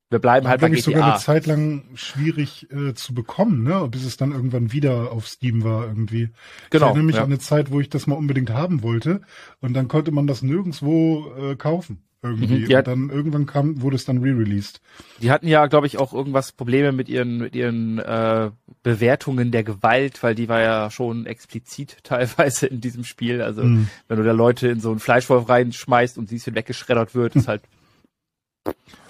[0.09, 0.81] wir bleiben halt bei GTA.
[0.81, 3.88] sogar eine Zeit lang schwierig äh, zu bekommen, ne?
[3.89, 6.29] Bis es dann irgendwann wieder auf Steam war irgendwie.
[6.69, 6.86] Genau.
[6.86, 7.23] Ich erinnere mich ja.
[7.23, 9.21] an eine Zeit, wo ich das mal unbedingt haben wollte
[9.62, 12.65] und dann konnte man das nirgendwo äh, kaufen irgendwie.
[12.65, 14.81] Mhm, und dann irgendwann kam, wurde es dann re-released.
[15.21, 18.49] Die hatten ja, glaube ich, auch irgendwas Probleme mit ihren mit ihren äh,
[18.81, 23.41] Bewertungen der Gewalt, weil die war ja schon explizit teilweise in diesem Spiel.
[23.41, 23.89] Also mhm.
[24.07, 27.47] wenn du da Leute in so einen Fleischwolf reinschmeißt und siehst, wie weggeschreddert wird, ist
[27.49, 27.62] halt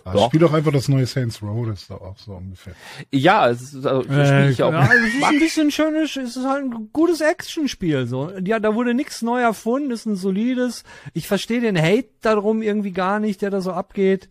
[0.05, 0.25] ja, ja.
[0.27, 2.73] Spiel doch einfach das neue Saints Row, das ist doch auch so ungefähr.
[3.11, 4.71] Ja, es ist, also, äh, ich auch.
[4.71, 8.31] Ja, es ist ein bisschen schönes, es ist halt ein gutes Actionspiel, so.
[8.43, 10.83] Ja, da wurde nichts neu erfunden, ist ein solides.
[11.13, 14.29] Ich verstehe den Hate darum irgendwie gar nicht, der da so abgeht.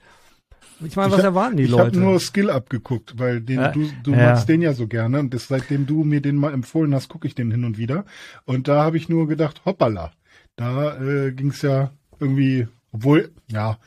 [0.85, 1.91] Ich meine, was hab, erwarten die ich Leute?
[1.91, 4.31] Ich habe nur Skill abgeguckt, weil den, äh, du, du ja.
[4.31, 7.27] magst den ja so gerne und das, seitdem du mir den mal empfohlen hast, gucke
[7.27, 8.05] ich den hin und wieder.
[8.45, 10.13] Und da habe ich nur gedacht, hoppala,
[10.57, 13.79] da äh, ging es ja irgendwie, obwohl, ja,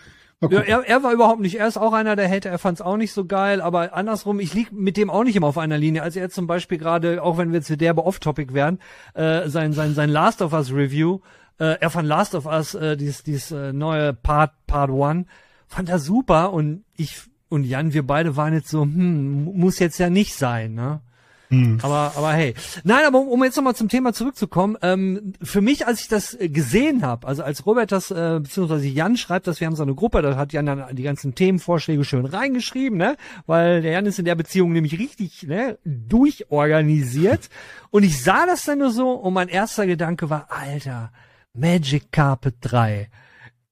[0.42, 2.86] ja, er, er war überhaupt nicht, er ist auch einer der Hater, er fand es
[2.86, 5.78] auch nicht so geil, aber andersrum, ich lieg mit dem auch nicht immer auf einer
[5.78, 6.04] Linie.
[6.04, 8.80] Also er zum Beispiel gerade, auch wenn wir jetzt derbe off-topic wären,
[9.14, 11.20] äh, sein, sein, sein Last of Us Review,
[11.58, 15.26] äh, er fand Last of Us, äh, dieses, dieses äh, neue Part, Part One,
[15.68, 19.98] fand er super und ich und Jan, wir beide waren jetzt so, hm, muss jetzt
[20.00, 21.02] ja nicht sein, ne?
[21.50, 21.80] Hm.
[21.82, 22.54] Aber, aber hey.
[22.84, 26.38] Nein, aber um, um jetzt nochmal zum Thema zurückzukommen, ähm, für mich, als ich das
[26.40, 29.96] gesehen habe, also als Robert das, äh, beziehungsweise Jan schreibt, dass wir haben so eine
[29.96, 33.16] Gruppe, da hat Jan dann die ganzen Themenvorschläge schön reingeschrieben, ne?
[33.46, 37.50] Weil der Jan ist in der Beziehung nämlich richtig ne, durchorganisiert.
[37.92, 41.14] Und ich sah das dann nur so und mein erster Gedanke war, Alter,
[41.54, 43.10] Magic Carpet 3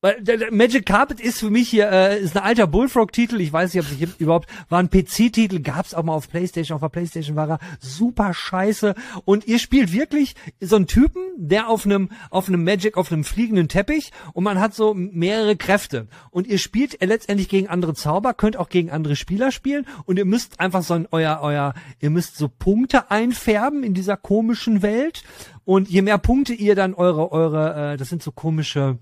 [0.03, 3.39] weil der, der Magic Carpet ist für mich hier äh, ist ein alter Bullfrog-Titel.
[3.39, 5.61] Ich weiß nicht, ob ich überhaupt war ein PC-Titel.
[5.61, 6.75] Gab's auch mal auf PlayStation.
[6.75, 8.95] Auf der PlayStation war er super scheiße.
[9.23, 13.23] Und ihr spielt wirklich so einen Typen, der auf einem auf einem Magic auf einem
[13.23, 16.07] fliegenden Teppich und man hat so mehrere Kräfte.
[16.31, 19.87] Und ihr spielt letztendlich gegen andere Zauber, könnt auch gegen andere Spieler spielen.
[20.03, 24.17] Und ihr müsst einfach so ein euer euer ihr müsst so Punkte einfärben in dieser
[24.17, 25.23] komischen Welt.
[25.63, 28.99] Und je mehr Punkte ihr dann eure eure äh, das sind so komische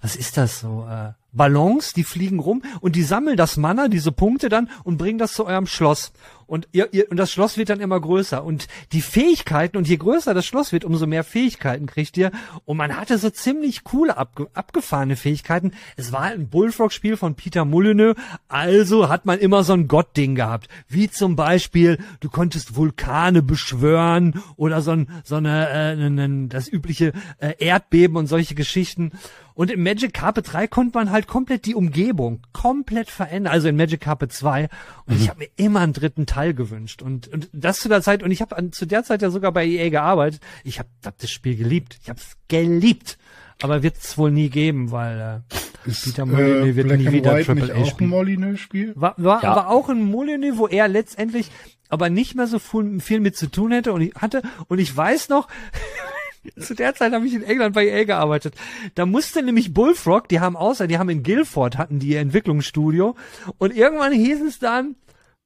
[0.00, 0.86] was ist das so?
[0.88, 5.18] Äh, Ballons, die fliegen rum und die sammeln das Mana, diese Punkte dann und bringen
[5.18, 6.12] das zu eurem Schloss.
[6.46, 8.44] Und ihr, ihr, und das Schloss wird dann immer größer.
[8.44, 12.30] Und die Fähigkeiten, und je größer das Schloss wird, umso mehr Fähigkeiten kriegt ihr.
[12.64, 15.72] Und man hatte so ziemlich coole, abge, abgefahrene Fähigkeiten.
[15.96, 18.16] Es war ein Bullfrog-Spiel von Peter Molyneux,
[18.48, 20.68] also hat man immer so ein Gott-Ding gehabt.
[20.88, 26.68] Wie zum Beispiel, du konntest Vulkane beschwören oder so ein, so eine, äh, ein, das
[26.68, 29.12] übliche äh, Erdbeben und solche Geschichten.
[29.56, 33.54] Und im Magic Carpet 3 konnte man halt komplett die Umgebung komplett verändern.
[33.54, 34.68] Also in Magic Carpet 2.
[35.06, 35.22] Und mhm.
[35.22, 37.02] ich habe mir immer einen dritten Teil gewünscht.
[37.02, 39.66] Und, und das zu der Zeit, und ich habe zu der Zeit ja sogar bei
[39.66, 40.40] EA gearbeitet.
[40.64, 41.98] Ich habe hab das Spiel geliebt.
[42.02, 43.18] Ich habe es geliebt.
[43.62, 45.42] Aber wird es wohl nie geben, weil
[45.86, 47.86] äh, Ist, Peter Molyneux äh, wird Black nie wieder White Triple A spielen.
[47.86, 48.92] Auch ein Molyneux-Spiel?
[48.96, 49.52] War, war ja.
[49.52, 51.50] aber auch ein Molyneux, wo er letztendlich
[51.88, 55.28] aber nicht mehr so viel mit zu tun hätte und ich hatte und ich weiß
[55.28, 55.48] noch
[56.58, 58.54] Zu der Zeit habe ich in England bei EA gearbeitet.
[58.94, 63.16] Da musste nämlich Bullfrog, die haben außer, die haben in Guildford hatten die ihr Entwicklungsstudio
[63.58, 64.96] und irgendwann hieß es dann,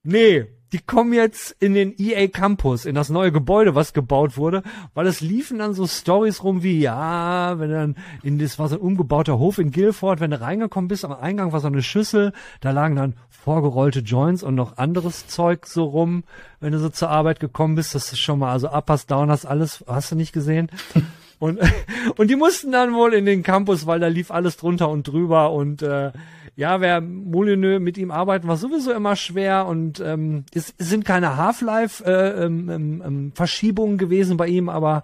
[0.02, 4.62] nee, die kommen jetzt in den EA Campus, in das neue Gebäude, was gebaut wurde,
[4.94, 8.76] weil es liefen dann so Stories rum wie, ja, wenn dann in das war so
[8.76, 12.32] ein umgebauter Hof in Guildford, wenn du reingekommen bist, am Eingang war so eine Schüssel,
[12.60, 16.24] da lagen dann vorgerollte Joints und noch anderes Zeug so rum,
[16.60, 19.84] wenn du so zur Arbeit gekommen bist, das ist schon mal, also Uppers, Downers, alles,
[19.88, 20.70] hast du nicht gesehen?
[21.38, 21.58] und,
[22.16, 25.50] und die mussten dann wohl in den Campus, weil da lief alles drunter und drüber
[25.52, 26.12] und äh,
[26.60, 31.06] ja, wer Molyneux mit ihm arbeiten, war sowieso immer schwer und ähm, es, es sind
[31.06, 35.02] keine Half-Life-Verschiebungen äh, ähm, ähm, gewesen bei ihm, aber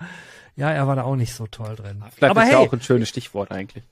[0.55, 2.05] ja, er war da auch nicht so toll drin.
[2.15, 3.85] Vielleicht aber ist hey, ja auch ein schönes Stichwort eigentlich.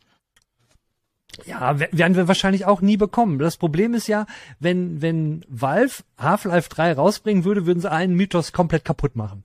[1.46, 3.38] Ja, werden wir wahrscheinlich auch nie bekommen.
[3.38, 4.27] Das Problem ist ja,
[4.61, 9.42] wenn, wenn Valve Half-Life 3 rausbringen würde, würden sie einen Mythos komplett kaputt machen.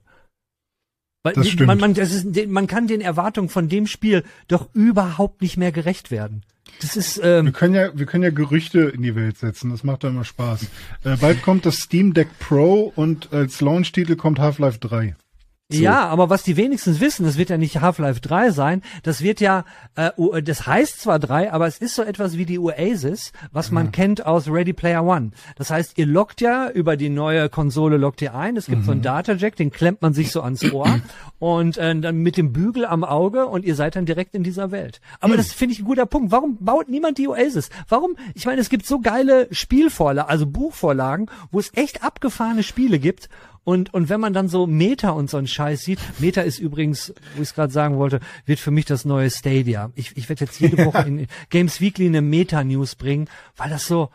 [1.22, 1.68] Weil das stimmt.
[1.68, 5.72] Man, man, das ist, man kann den Erwartungen von dem Spiel doch überhaupt nicht mehr
[5.72, 6.42] gerecht werden.
[6.80, 9.70] Das ist, ähm, wir können ja, wir können ja Gerüchte in die Welt setzen.
[9.70, 10.66] Das macht doch immer Spaß.
[11.04, 15.14] Äh, bald kommt das Steam Deck Pro und als Launch-Titel kommt Half-Life 3.
[15.72, 15.80] So.
[15.80, 19.40] Ja, aber was die wenigstens wissen, das wird ja nicht Half-Life 3 sein, das wird
[19.40, 20.10] ja, äh,
[20.42, 24.26] das heißt zwar 3, aber es ist so etwas wie die Oasis, was man kennt
[24.26, 25.30] aus Ready Player One.
[25.54, 28.84] Das heißt, ihr lockt ja über die neue Konsole lockt ihr ein, es gibt mhm.
[28.84, 29.04] so einen mhm.
[29.04, 31.00] Data-Jack, den klemmt man sich so ans Ohr
[31.38, 34.72] und äh, dann mit dem Bügel am Auge und ihr seid dann direkt in dieser
[34.72, 35.00] Welt.
[35.20, 35.38] Aber mhm.
[35.38, 36.32] das finde ich ein guter Punkt.
[36.32, 37.70] Warum baut niemand die Oasis?
[37.88, 38.16] Warum?
[38.34, 43.28] Ich meine, es gibt so geile Spielvorlagen, also Buchvorlagen, wo es echt abgefahrene Spiele gibt
[43.64, 47.14] und, und wenn man dann so Meta und so einen Scheiß sieht, Meta ist übrigens,
[47.34, 49.90] wo ich es gerade sagen wollte, wird für mich das neue Stadia.
[49.94, 54.08] Ich, ich werde jetzt jede Woche in Games Weekly eine Meta-News bringen, weil das so,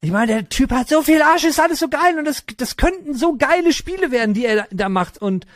[0.00, 2.76] ich meine, der Typ hat so viel Arsch, ist alles so geil und das, das
[2.76, 5.46] könnten so geile Spiele werden, die er da macht und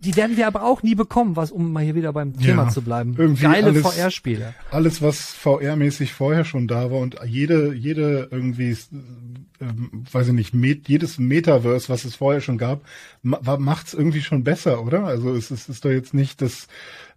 [0.00, 2.68] die werden wir aber auch nie bekommen, was, um mal hier wieder beim Thema ja,
[2.68, 3.14] zu bleiben.
[3.16, 4.54] Irgendwie Geile VR-Spiele.
[4.70, 8.76] Alles, was VR-mäßig vorher schon da war und jede, jede irgendwie
[9.60, 12.84] ähm, weiß ich nicht, Met, jedes Metaverse, was es vorher schon gab,
[13.22, 15.04] ma macht's irgendwie schon besser, oder?
[15.04, 16.68] Also es, es ist doch jetzt nicht, dass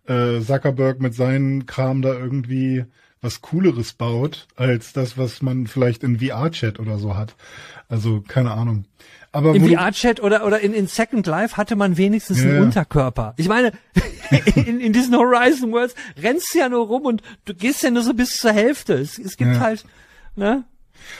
[0.08, 2.86] äh, Zuckerberg mit seinen Kram da irgendwie
[3.21, 7.36] was Cooleres baut, als das, was man vielleicht in VR-Chat oder so hat.
[7.88, 8.86] Also, keine Ahnung.
[9.32, 13.34] Aber Im VR-Chat oder, oder in, in Second Life hatte man wenigstens ja, einen Unterkörper.
[13.38, 13.73] Ich meine,
[14.55, 18.03] in, in diesen Horizon Worlds rennst du ja nur rum und du gehst ja nur
[18.03, 18.93] so bis zur Hälfte.
[18.93, 19.60] Es, es gibt ja.
[19.60, 19.86] halt,
[20.36, 20.63] ne?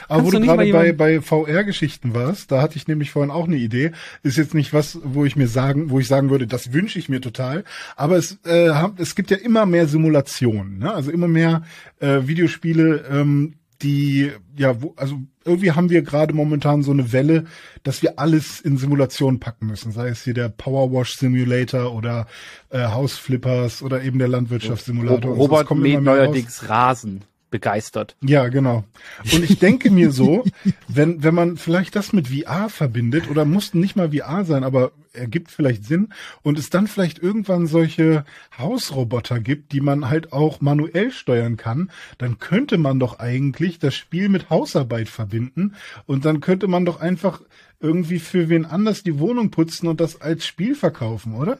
[0.08, 3.56] Aber wo du gerade bei, bei VR-Geschichten warst, da hatte ich nämlich vorhin auch eine
[3.56, 3.92] Idee.
[4.22, 7.08] Ist jetzt nicht was, wo ich mir sagen, wo ich sagen würde, das wünsche ich
[7.08, 7.64] mir total.
[7.96, 10.92] Aber es, äh, es gibt ja immer mehr Simulationen, ne?
[10.92, 11.62] also immer mehr
[12.00, 17.44] äh, Videospiele, ähm, die, ja, wo, also irgendwie haben wir gerade momentan so eine Welle,
[17.82, 19.92] dass wir alles in Simulationen packen müssen.
[19.92, 22.26] Sei es hier der Powerwash Simulator oder
[22.68, 25.34] äh, House Flippers oder eben der Landwirtschaftssimulator.
[25.34, 27.22] Robert mäht neuerdings Rasen.
[27.50, 28.16] Begeistert.
[28.22, 28.84] Ja, genau.
[29.32, 30.44] Und ich denke mir so,
[30.88, 34.92] wenn, wenn man vielleicht das mit VR verbindet, oder mussten nicht mal VR sein, aber
[35.12, 36.08] ergibt vielleicht Sinn,
[36.42, 38.24] und es dann vielleicht irgendwann solche
[38.56, 43.94] Hausroboter gibt, die man halt auch manuell steuern kann, dann könnte man doch eigentlich das
[43.94, 45.74] Spiel mit Hausarbeit verbinden
[46.06, 47.40] und dann könnte man doch einfach
[47.80, 51.58] irgendwie für wen anders die Wohnung putzen und das als Spiel verkaufen, oder?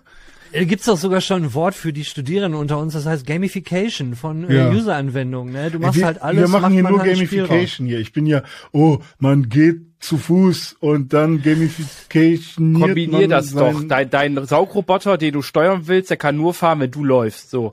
[0.53, 4.15] Äh, gibt's doch sogar schon ein Wort für die Studierenden unter uns, das heißt Gamification
[4.15, 4.71] von äh, Ja.
[4.71, 5.53] User-Anwendungen.
[5.53, 5.71] Ne?
[5.71, 6.43] Du machst wir, halt alles.
[6.43, 8.01] wir machen macht hier man nur halt Gamification hier.
[8.01, 12.75] Ich bin ja, oh, man geht zu Fuß und dann Gamification.
[12.81, 13.83] Kombinier das doch.
[13.87, 17.51] Dein, dein Saugroboter, den du steuern willst, der kann nur fahren, wenn du läufst.
[17.51, 17.73] So.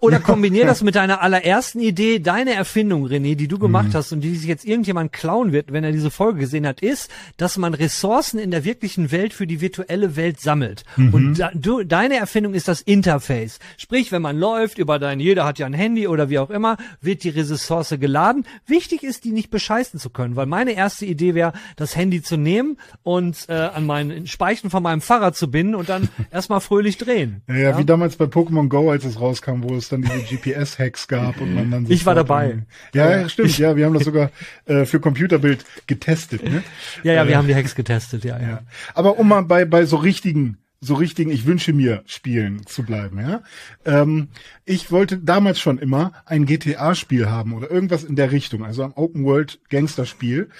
[0.00, 3.94] Oder kombinier das mit deiner allerersten Idee, deine Erfindung, René, die du gemacht Mhm.
[3.94, 7.10] hast und die sich jetzt irgendjemand klauen wird, wenn er diese Folge gesehen hat, ist,
[7.36, 10.84] dass man Ressourcen in der wirklichen Welt für die virtuelle Welt sammelt.
[10.96, 11.14] Mhm.
[11.14, 13.58] Und da, du, deine Erfindung ist das Interface.
[13.76, 16.76] Sprich, wenn man läuft über dein, jeder hat ja ein Handy oder wie auch immer,
[17.00, 18.46] wird die Ressource geladen.
[18.66, 22.36] Wichtig ist, die nicht bescheißen zu können, weil meine erste Idee wäre, das Handy zu
[22.38, 26.96] nehmen und äh, an meinen Speichen von meinem Fahrrad zu binden und dann erstmal fröhlich
[26.96, 27.42] drehen.
[27.48, 31.08] Ja, ja, wie damals bei Pokémon Go, als es rauskam, wo es dann diese GPS-Hacks
[31.08, 32.64] gab und man dann Ich war dabei.
[32.94, 33.56] Ja, ja, stimmt.
[33.58, 34.30] Ja, wir haben das sogar
[34.66, 36.42] äh, für Computerbild getestet.
[36.44, 36.62] Ne?
[37.02, 38.48] Ja, ja, wir Äh, haben die Hacks getestet, ja, ja.
[38.48, 38.60] Ja.
[38.94, 43.18] Aber um mal bei, bei so richtigen, so richtigen, ich wünsche mir Spielen zu bleiben,
[43.20, 43.42] ja.
[43.86, 44.28] Ähm,
[44.64, 48.92] ich wollte damals schon immer ein GTA-Spiel haben oder irgendwas in der Richtung, also ein
[48.92, 50.50] Open-World-Gangster-Spiel,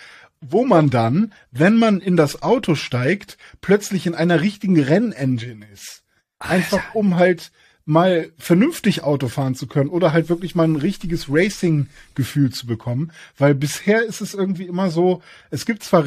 [0.41, 6.03] wo man dann, wenn man in das Auto steigt, plötzlich in einer richtigen Rennengine ist.
[6.39, 7.51] Einfach um halt
[7.87, 13.13] mal vernünftig Auto fahren zu können oder halt wirklich mal ein richtiges Racing-Gefühl zu bekommen.
[13.37, 15.21] Weil bisher ist es irgendwie immer so,
[15.51, 16.07] es gibt zwar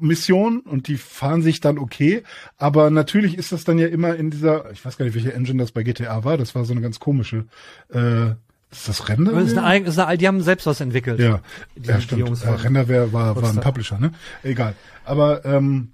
[0.00, 2.22] Rennmissionen und die fahren sich dann okay,
[2.58, 5.62] aber natürlich ist das dann ja immer in dieser, ich weiß gar nicht, welche Engine
[5.62, 7.46] das bei GTA war, das war so eine ganz komische,
[7.92, 8.30] äh,
[8.70, 9.32] ist das Render?
[9.32, 11.20] Das ist eine, ist eine, die haben selbst was entwickelt.
[11.20, 11.42] Ja,
[11.76, 12.20] Die- ja die stimmt.
[12.26, 13.60] Jungs Äh, von Renderware war, war ein.
[13.60, 14.12] Publisher, ne?
[14.42, 14.74] Egal.
[15.04, 15.92] Aber ähm,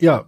[0.00, 0.26] ja,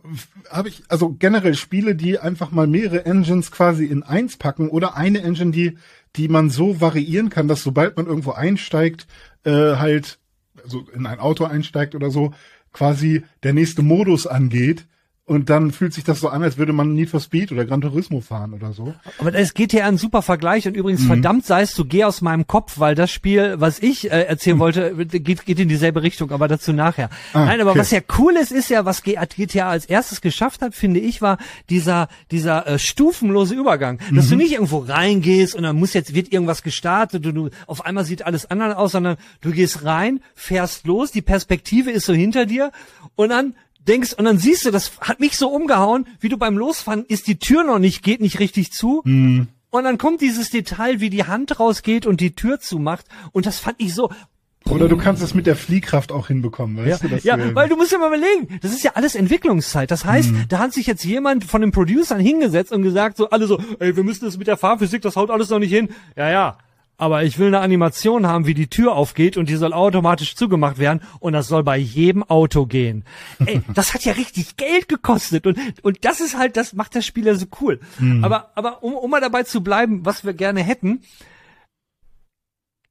[0.50, 4.96] habe ich also generell Spiele, die einfach mal mehrere Engines quasi in eins packen oder
[4.96, 5.78] eine Engine, die
[6.16, 9.06] die man so variieren kann, dass sobald man irgendwo einsteigt,
[9.44, 10.18] äh, halt
[10.62, 12.32] also in ein Auto einsteigt oder so,
[12.72, 14.86] quasi der nächste Modus angeht.
[15.28, 17.82] Und dann fühlt sich das so an, als würde man Need for Speed oder Gran
[17.82, 18.94] Turismo fahren oder so.
[19.18, 21.06] Aber das geht ja ein super Vergleich und übrigens Mhm.
[21.08, 24.58] verdammt sei es, du geh aus meinem Kopf, weil das Spiel, was ich äh, erzählen
[24.58, 27.10] wollte, geht, geht in dieselbe Richtung, aber dazu nachher.
[27.34, 27.80] Ah, Nein, aber okay.
[27.80, 31.36] was ja cool ist, ist ja, was GTA als erstes geschafft hat, finde ich, war
[31.68, 34.30] dieser dieser äh, stufenlose Übergang, dass Mhm.
[34.30, 38.06] du nicht irgendwo reingehst und dann muss jetzt wird irgendwas gestartet und du auf einmal
[38.06, 42.46] sieht alles anders aus, sondern du gehst rein, fährst los, die Perspektive ist so hinter
[42.46, 42.72] dir
[43.14, 43.54] und dann
[43.88, 47.26] denkst und dann siehst du, das hat mich so umgehauen, wie du beim Losfahren ist
[47.26, 49.02] die Tür noch nicht, geht nicht richtig zu.
[49.04, 49.48] Mhm.
[49.70, 53.04] Und dann kommt dieses Detail, wie die Hand rausgeht und die Tür zumacht.
[53.32, 54.10] Und das fand ich so,
[54.64, 57.08] Oder du kannst es mit der Fliehkraft auch hinbekommen, weißt du?
[57.08, 59.90] dass ja, du- weil du musst ja mal überlegen, das ist ja alles Entwicklungszeit.
[59.90, 60.44] Das heißt, Mhm.
[60.48, 63.96] da hat sich jetzt jemand von den Producern hingesetzt und gesagt, so alle so, ey,
[63.96, 65.88] wir müssen das mit der Fahrphysik, das haut alles noch nicht hin.
[66.16, 66.58] Ja, ja.
[67.00, 70.78] Aber ich will eine Animation haben, wie die Tür aufgeht und die soll automatisch zugemacht
[70.78, 73.04] werden und das soll bei jedem Auto gehen.
[73.46, 77.06] Ey, das hat ja richtig Geld gekostet und, und das ist halt, das macht das
[77.06, 77.78] Spiel ja so cool.
[78.00, 78.24] Mhm.
[78.24, 81.02] Aber, aber um, um mal dabei zu bleiben, was wir gerne hätten,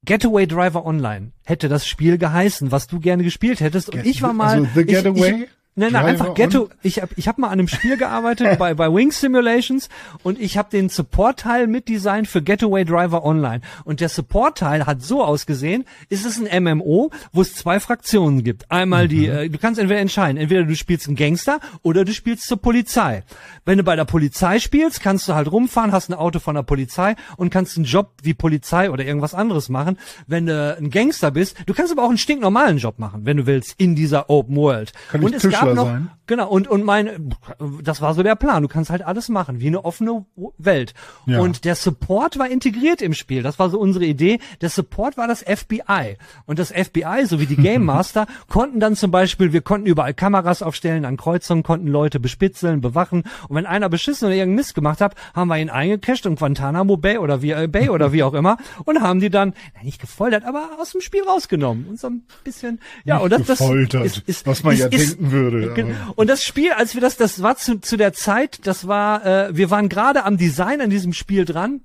[0.06, 3.90] Getaway Driver Online hätte das Spiel geheißen, was du gerne gespielt hättest.
[3.90, 4.60] Und Get- ich war mal.
[4.60, 6.70] also The ich, Getaway Ich, nein, nein, einfach Ghetto.
[6.82, 9.90] Ich habe ich hab mal an einem Spiel gearbeitet bei, bei Wings Simulations
[10.24, 13.62] und ich habe den Support-Teil mitdesignt für Getaway Driver Online.
[13.86, 18.70] Und der Support-Teil hat so ausgesehen, ist es ein MMO, wo es zwei Fraktionen gibt.
[18.72, 22.48] Einmal die, äh, du kannst entweder entscheiden, entweder du spielst einen Gangster oder du spielst
[22.48, 23.24] zur Polizei.
[23.64, 26.64] Wenn du bei der Polizei spielst, kannst du halt rumfahren, hast ein Auto von der
[26.64, 29.98] Polizei und kannst einen Job wie Polizei oder irgendwas anderes machen.
[30.26, 33.46] Wenn du ein Gangster bist, du kannst aber auch einen stinknormalen Job machen, wenn du
[33.46, 34.92] willst, in dieser Open World.
[35.12, 36.12] Kann und es Tischler gab noch, sein?
[36.28, 37.36] genau, und, und mein,
[37.84, 38.64] das war so der Plan.
[38.64, 40.26] Du kannst halt alles machen, wie eine offene
[40.58, 40.94] Welt.
[41.26, 41.40] Ja.
[41.40, 43.44] Und der Support war integriert im Spiel.
[43.44, 44.40] Das war so unsere Idee.
[44.62, 46.18] Der Support war das FBI.
[46.46, 50.14] Und das FBI, so wie die Game Master, konnten dann zum Beispiel, wir konnten überall
[50.14, 53.24] Kameras aufstellen, an Kreuzungen konnten Leute bespitzeln, bewachen.
[53.48, 56.98] Und wenn einer beschissen oder irgendeinen Mist gemacht hat, haben wir ihn eingecasht in Guantanamo
[56.98, 59.54] Bay oder wie, äh, Bay oder wie auch immer und haben die dann,
[59.84, 61.86] nicht gefoltert, aber aus dem Spiel rausgenommen.
[61.88, 65.18] Und so ein bisschen, ja, und das, das ist, ist, was man ist, ja ist,
[65.18, 65.57] denken würde.
[65.64, 69.26] Aber- Und das Spiel, als wir das, das war zu, zu der Zeit, das war,
[69.26, 71.82] äh, wir waren gerade am Design an diesem Spiel dran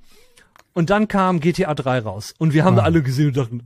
[0.72, 3.62] und dann kam GTA 3 raus und wir haben da alle gesehen und dachten,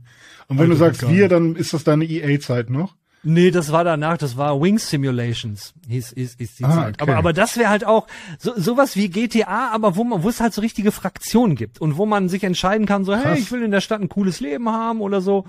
[0.47, 2.95] Und wenn du sagst wir, dann ist das deine EA-Zeit noch?
[3.23, 7.01] Nee, das war danach, das war Wings Simulations, hieß, hieß, hieß die ah, Zeit.
[7.01, 7.11] Okay.
[7.11, 10.39] Aber, aber das wäre halt auch so, sowas wie GTA, aber wo man, wo es
[10.39, 13.25] halt so richtige Fraktionen gibt und wo man sich entscheiden kann, so, Krass.
[13.25, 15.45] hey, ich will in der Stadt ein cooles Leben haben oder so.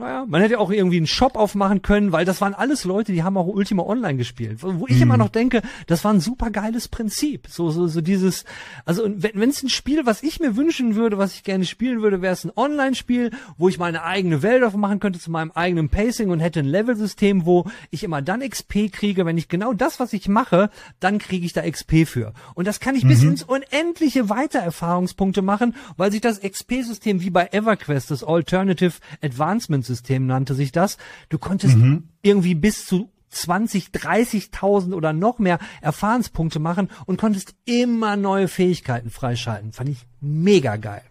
[0.00, 3.22] Naja, man hätte auch irgendwie einen Shop aufmachen können, weil das waren alles Leute, die
[3.22, 4.62] haben auch Ultima Online gespielt.
[4.62, 5.02] Wo ich mhm.
[5.02, 7.48] immer noch denke, das war ein super geiles Prinzip.
[7.48, 8.46] So, so, so dieses,
[8.86, 12.22] also wenn es ein Spiel, was ich mir wünschen würde, was ich gerne spielen würde,
[12.22, 16.30] wäre es ein Online-Spiel, wo ich meine eigene Welt aufmachen könnte zu meinem eigenen Pacing
[16.30, 20.14] und hätte ein Level-System, wo ich immer dann XP kriege, wenn ich genau das, was
[20.14, 22.32] ich mache, dann kriege ich da XP für.
[22.54, 23.08] Und das kann ich mhm.
[23.08, 29.89] bis ins unendliche Weitererfahrungspunkte machen, weil sich das XP-System wie bei EverQuest, das Alternative Advancement
[29.90, 30.96] System nannte sich das.
[31.28, 32.08] Du konntest mhm.
[32.22, 39.10] irgendwie bis zu 20, 30.000 oder noch mehr Erfahrungspunkte machen und konntest immer neue Fähigkeiten
[39.10, 39.72] freischalten.
[39.72, 41.02] Fand ich mega geil.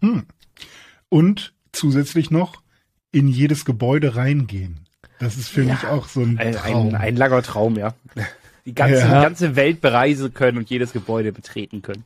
[0.00, 0.24] Hm.
[1.08, 2.62] Und zusätzlich noch
[3.12, 4.80] in jedes Gebäude reingehen.
[5.18, 6.88] Das ist für ja, mich auch so ein Traum.
[6.88, 7.94] Ein, ein langer Traum, ja.
[8.66, 9.22] Die ganze, ja.
[9.22, 12.04] ganze Welt bereisen können und jedes Gebäude betreten können.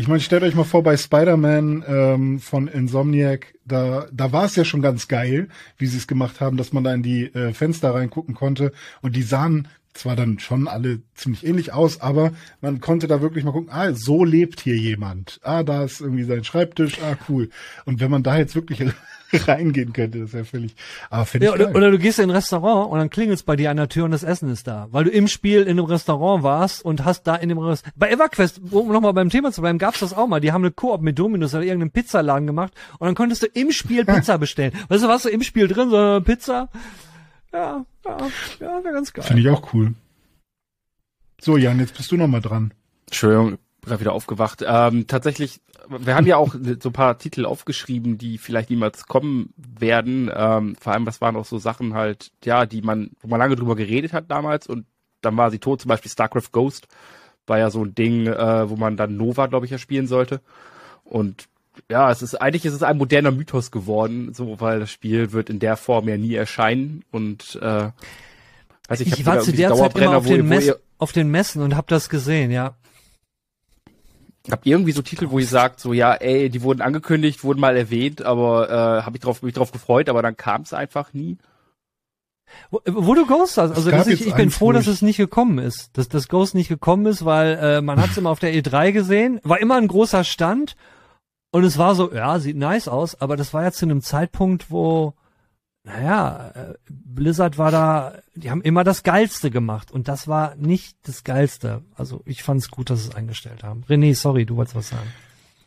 [0.00, 4.56] Ich meine, stellt euch mal vor, bei Spider-Man ähm, von Insomniac, da, da war es
[4.56, 7.52] ja schon ganz geil, wie sie es gemacht haben, dass man da in die äh,
[7.52, 12.80] Fenster reingucken konnte und die sahen zwar dann schon alle ziemlich ähnlich aus, aber man
[12.80, 15.40] konnte da wirklich mal gucken, ah, so lebt hier jemand.
[15.42, 17.50] Ah, da ist irgendwie sein Schreibtisch, ah, cool.
[17.84, 18.82] Und wenn man da jetzt wirklich
[19.46, 20.20] reingehen könnte.
[20.20, 20.74] Das wäre völlig.
[21.08, 23.56] Aber finde ja, ich oder, oder, du gehst in ein Restaurant und dann klingelt's bei
[23.56, 25.84] dir an der Tür und das Essen ist da, weil du im Spiel in einem
[25.84, 27.96] Restaurant warst und hast da in dem Restaurant.
[27.98, 30.40] Bei EverQuest, um nochmal beim Thema zu bleiben, gab's das auch mal.
[30.40, 33.72] Die haben eine Koop mit Dominus oder irgendeinen Pizzaladen gemacht und dann konntest du im
[33.72, 34.72] Spiel Pizza bestellen.
[34.88, 36.68] Weißt du, was du im Spiel drin, so eine Pizza?
[37.52, 38.16] Ja, ja,
[38.60, 39.24] ja, wäre ganz geil.
[39.24, 39.94] Finde ich auch cool.
[41.40, 42.74] So, Jan, jetzt bist du nochmal dran.
[43.06, 44.62] Entschuldigung, gerade wieder aufgewacht.
[44.66, 49.52] Ähm, tatsächlich wir haben ja auch so ein paar Titel aufgeschrieben, die vielleicht niemals kommen
[49.56, 50.30] werden.
[50.32, 53.56] Ähm, vor allem, was waren auch so Sachen halt, ja, die man, wo man lange
[53.56, 54.86] drüber geredet hat damals und
[55.20, 56.88] dann war sie tot, zum Beispiel StarCraft Ghost
[57.46, 60.40] war ja so ein Ding, äh, wo man dann Nova, glaube ich, ja spielen sollte.
[61.02, 61.48] Und
[61.88, 65.50] ja, es ist eigentlich ist es ein moderner Mythos geworden, so weil das Spiel wird
[65.50, 67.90] in der Form ja nie erscheinen und äh,
[68.88, 71.76] weiß ich, ich war zu der Zeit immer auf den, Mess, auf den Messen und
[71.76, 72.74] habe das gesehen, ja.
[74.50, 77.60] Habt ihr irgendwie so Titel, wo ihr sagt, so ja, ey, die wurden angekündigt, wurden
[77.60, 81.12] mal erwähnt, aber äh, habe ich drauf, mich drauf gefreut, aber dann kam es einfach
[81.12, 81.38] nie?
[82.70, 85.96] Wo, wo du Ghost hast, also ich, ich bin froh, dass es nicht gekommen ist,
[85.96, 88.90] dass das Ghost nicht gekommen ist, weil äh, man hat es immer auf der E3
[88.90, 90.74] gesehen, war immer ein großer Stand
[91.50, 94.70] und es war so, ja, sieht nice aus, aber das war ja zu einem Zeitpunkt,
[94.70, 95.14] wo
[95.82, 100.96] naja, äh, Blizzard war da, die haben immer das Geilste gemacht und das war nicht
[101.04, 101.82] das Geilste.
[101.94, 103.84] Also ich fand es gut, dass sie es eingestellt haben.
[103.88, 105.08] René, sorry, du wolltest was sagen.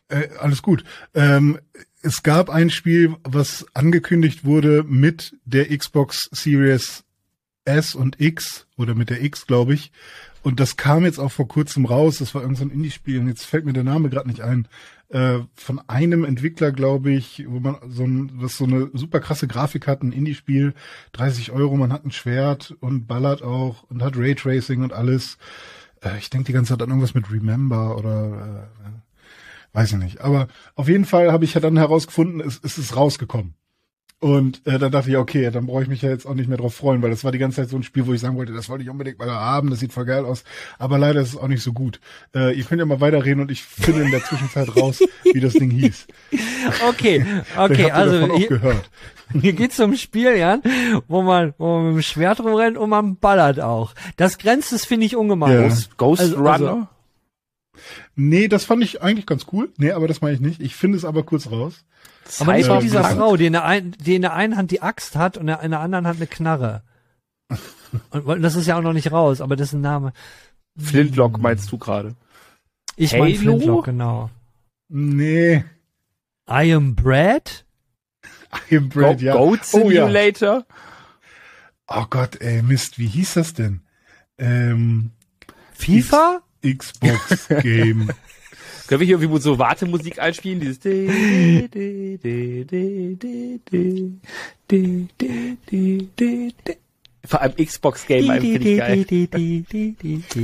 [0.10, 0.84] Äh, alles gut.
[1.16, 1.60] Ähm,
[2.02, 7.04] es gab ein Spiel, was angekündigt wurde mit der Xbox Series
[7.66, 9.92] S und X oder mit der X, glaube ich.
[10.44, 12.18] Und das kam jetzt auch vor kurzem raus.
[12.20, 14.68] Das war irgendein so Indie-Spiel und jetzt fällt mir der Name gerade nicht ein.
[15.14, 19.48] Äh, von einem Entwickler, glaube ich, wo man so ein, was so eine super krasse
[19.48, 20.74] Grafik hat, ein Indie-Spiel,
[21.12, 25.38] 30 Euro, man hat ein Schwert und ballert auch und hat Raytracing und alles.
[26.02, 30.22] Äh, ich denke die ganze Zeit an irgendwas mit Remember oder äh, weiß ich nicht.
[30.22, 33.54] Aber auf jeden Fall habe ich ja dann herausgefunden, es, es ist rausgekommen.
[34.24, 36.58] Und äh, dann dachte ich, okay, dann brauche ich mich ja jetzt auch nicht mehr
[36.58, 38.54] drauf freuen, weil das war die ganze Zeit so ein Spiel, wo ich sagen wollte,
[38.54, 40.46] das wollte ich unbedingt mal haben, das sieht voll geil aus.
[40.80, 42.00] Aber leider ist es auch nicht so gut.
[42.34, 45.52] Äh, ihr könnt ja mal weiterreden und ich finde in der Zwischenzeit raus, wie das
[45.52, 46.08] Ding hieß.
[46.88, 47.26] Okay,
[47.58, 48.90] okay, also hier, gehört.
[49.42, 50.60] hier geht's um Spiel, ja,
[51.10, 53.94] wo man, wo man mit dem Schwert rumrennt und man ballert auch.
[54.16, 55.52] Das grenzt es, finde ich, ungemein.
[55.52, 55.62] Ja.
[55.64, 56.50] Ghost, Ghost also, Runner?
[56.52, 56.88] Also,
[58.16, 59.70] nee, das fand ich eigentlich ganz cool.
[59.78, 60.62] Nee, aber das meine ich nicht.
[60.62, 61.84] Ich finde es aber kurz raus.
[62.40, 64.82] Aber nicht mit dieser Frau, die in, der ein, die in der einen Hand die
[64.82, 66.84] Axt hat und in der anderen Hand eine Knarre.
[68.10, 70.14] Und das ist ja auch noch nicht raus, aber das ist ein Name.
[70.78, 72.16] Flintlock meinst du gerade?
[72.96, 74.32] Ich meine Flintlock, genau.
[74.90, 75.64] Nee.
[76.50, 77.66] I am Brad?
[78.72, 79.34] I am Brad, Go ja.
[79.34, 80.66] Goat Simulator?
[80.68, 82.02] Oh, ja.
[82.02, 83.82] oh Gott, ey, Mist, wie hieß das denn?
[84.40, 85.12] Ähm,
[85.74, 86.42] FIFA?
[86.62, 88.10] X Xbox Game.
[88.94, 90.60] Können wir hier irgendwie so Wartemusik einspielen?
[90.60, 90.80] Dieses
[97.26, 99.06] vor allem Xbox-Game finde ich geil.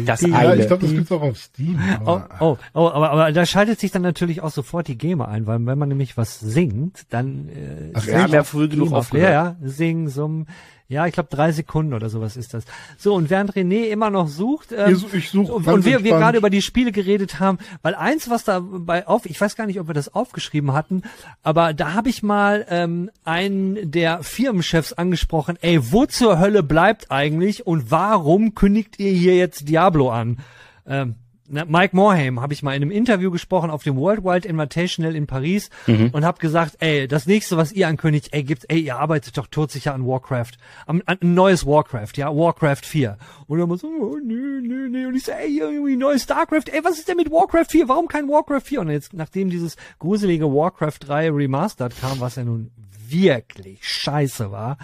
[0.04, 0.34] Das eine.
[0.34, 1.80] Ja, ich glaube, das gibt's auch auf Steam.
[2.02, 2.30] Aber.
[2.40, 5.46] Oh, oh, oh, aber, aber da schaltet sich dann natürlich auch sofort die Gamer ein,
[5.46, 9.32] weil wenn man nämlich was singt, dann äh, Ach, haben ja früh genug aufgehört.
[9.32, 10.48] Ja, ja, sing, summ,
[10.92, 12.66] Ja, ich glaube drei Sekunden oder sowas ist das.
[12.98, 16.50] So, und während René immer noch sucht, ähm, ich suche und wir, wir gerade über
[16.50, 19.88] die Spiele geredet haben, weil eins, was da bei auf, ich weiß gar nicht, ob
[19.88, 21.04] wir das aufgeschrieben hatten,
[21.44, 27.12] aber da habe ich mal ähm, einen der Firmenchefs angesprochen, ey, wo zur Hölle bleibt
[27.12, 30.40] eigentlich und warum kündigt ihr hier jetzt Diablo an?
[30.88, 31.14] Ähm,
[31.50, 35.70] Mike Morhaime habe ich mal in einem Interview gesprochen auf dem Worldwide Invitational in Paris
[35.88, 36.10] mhm.
[36.12, 39.48] und habe gesagt, ey, das nächste, was ihr ankündigt, ey, gibt, ey, ihr arbeitet doch
[39.48, 40.52] todsicher an Warcraft,
[40.86, 43.18] an, an ein neues Warcraft, ja, Warcraft 4.
[43.48, 45.08] Und dann so, oh, nö, nö, nö.
[45.08, 47.90] Und ich so, ey, irgendwie neues StarCraft, ey, was ist denn mit Warcraft 4?
[47.90, 48.82] Warum kein Warcraft 4?
[48.82, 52.72] Und jetzt, nachdem dieses gruselige Warcraft 3 Remastered kam, was ja nun
[53.12, 54.78] wirklich scheiße war.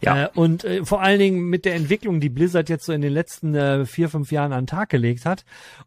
[0.00, 0.24] Ja.
[0.24, 3.12] Äh, und äh, vor allen Dingen mit der Entwicklung, die Blizzard jetzt so in den
[3.12, 5.44] letzten äh, vier, fünf Jahren an den Tag gelegt hat.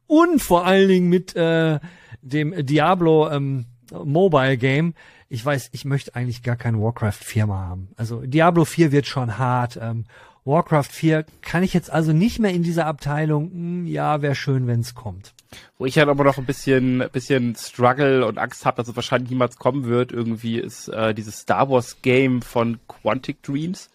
[0.07, 1.79] Und vor allen Dingen mit äh,
[2.21, 4.93] dem Diablo ähm, Mobile Game.
[5.29, 7.89] Ich weiß, ich möchte eigentlich gar kein Warcraft 4 mal haben.
[7.95, 9.79] Also Diablo 4 wird schon hart.
[9.81, 10.05] Ähm,
[10.43, 14.35] Warcraft 4 kann ich jetzt also nicht mehr in dieser Abteilung, mh, hm, ja, wäre
[14.35, 15.33] schön, wenn es kommt.
[15.77, 19.31] Wo ich halt aber noch ein bisschen, bisschen Struggle und Angst habe, dass es wahrscheinlich
[19.31, 23.89] niemals kommen wird, irgendwie ist äh, dieses Star Wars Game von Quantic Dreams.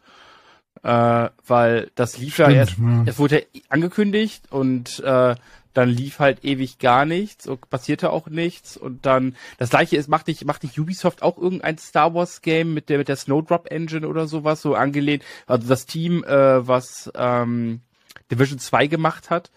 [0.83, 3.05] Äh, weil das lief Stimmt, ja erst, ja.
[3.07, 5.35] es wurde ja angekündigt und äh,
[5.77, 10.09] dann lief halt ewig gar nichts und passierte auch nichts und dann das gleiche ist
[10.09, 13.71] macht nicht macht nicht Ubisoft auch irgendein Star Wars Game mit der mit der Snowdrop
[13.71, 17.81] Engine oder sowas so angelehnt also das Team äh, was ähm,
[18.31, 19.51] Division 2 gemacht hat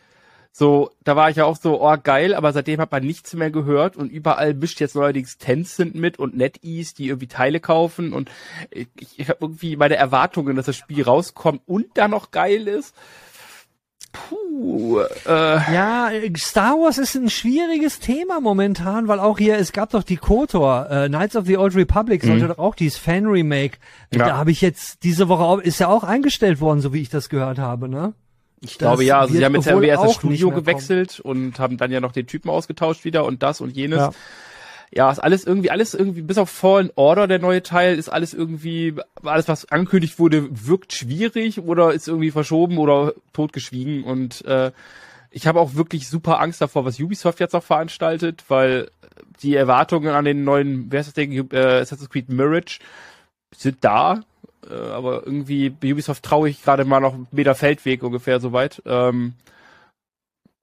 [0.51, 3.51] so, da war ich ja auch so, oh geil, aber seitdem hat man nichts mehr
[3.51, 8.29] gehört und überall mischt jetzt neuerdings Tencent mit und NetEase, die irgendwie Teile kaufen und
[8.71, 8.87] ich,
[9.17, 12.95] ich habe irgendwie meine Erwartungen, dass das Spiel rauskommt und dann noch geil ist.
[14.11, 15.73] Puh, äh.
[15.73, 20.17] Ja, Star Wars ist ein schwieriges Thema momentan, weil auch hier, es gab doch die
[20.17, 22.47] KOTOR, äh, Knights of the Old Republic sollte mhm.
[22.49, 23.77] doch auch dieses Fan-Remake.
[24.11, 24.29] Ja.
[24.29, 27.09] Da habe ich jetzt diese Woche, auch, ist ja auch eingestellt worden, so wie ich
[27.09, 28.13] das gehört habe, ne?
[28.61, 31.91] Ich glaube ja, also sie haben jetzt ja erst das Studio gewechselt und haben dann
[31.91, 33.99] ja noch den Typen ausgetauscht wieder und das und jenes.
[33.99, 34.11] Ja.
[34.91, 38.33] Ja, ist alles irgendwie, alles irgendwie, bis auf Fallen Order, der neue Teil, ist alles
[38.33, 44.71] irgendwie, alles was angekündigt wurde, wirkt schwierig oder ist irgendwie verschoben oder totgeschwiegen und äh,
[45.31, 48.89] ich habe auch wirklich super Angst davor, was Ubisoft jetzt noch veranstaltet, weil
[49.43, 52.79] die Erwartungen an den neuen, wer ist das Ding, äh, Assassin's Creed Mirage
[53.55, 54.21] sind da,
[54.69, 58.81] äh, aber irgendwie bei Ubisoft traue ich gerade mal noch einen Meter Feldweg ungefähr soweit.
[58.85, 59.33] Ähm,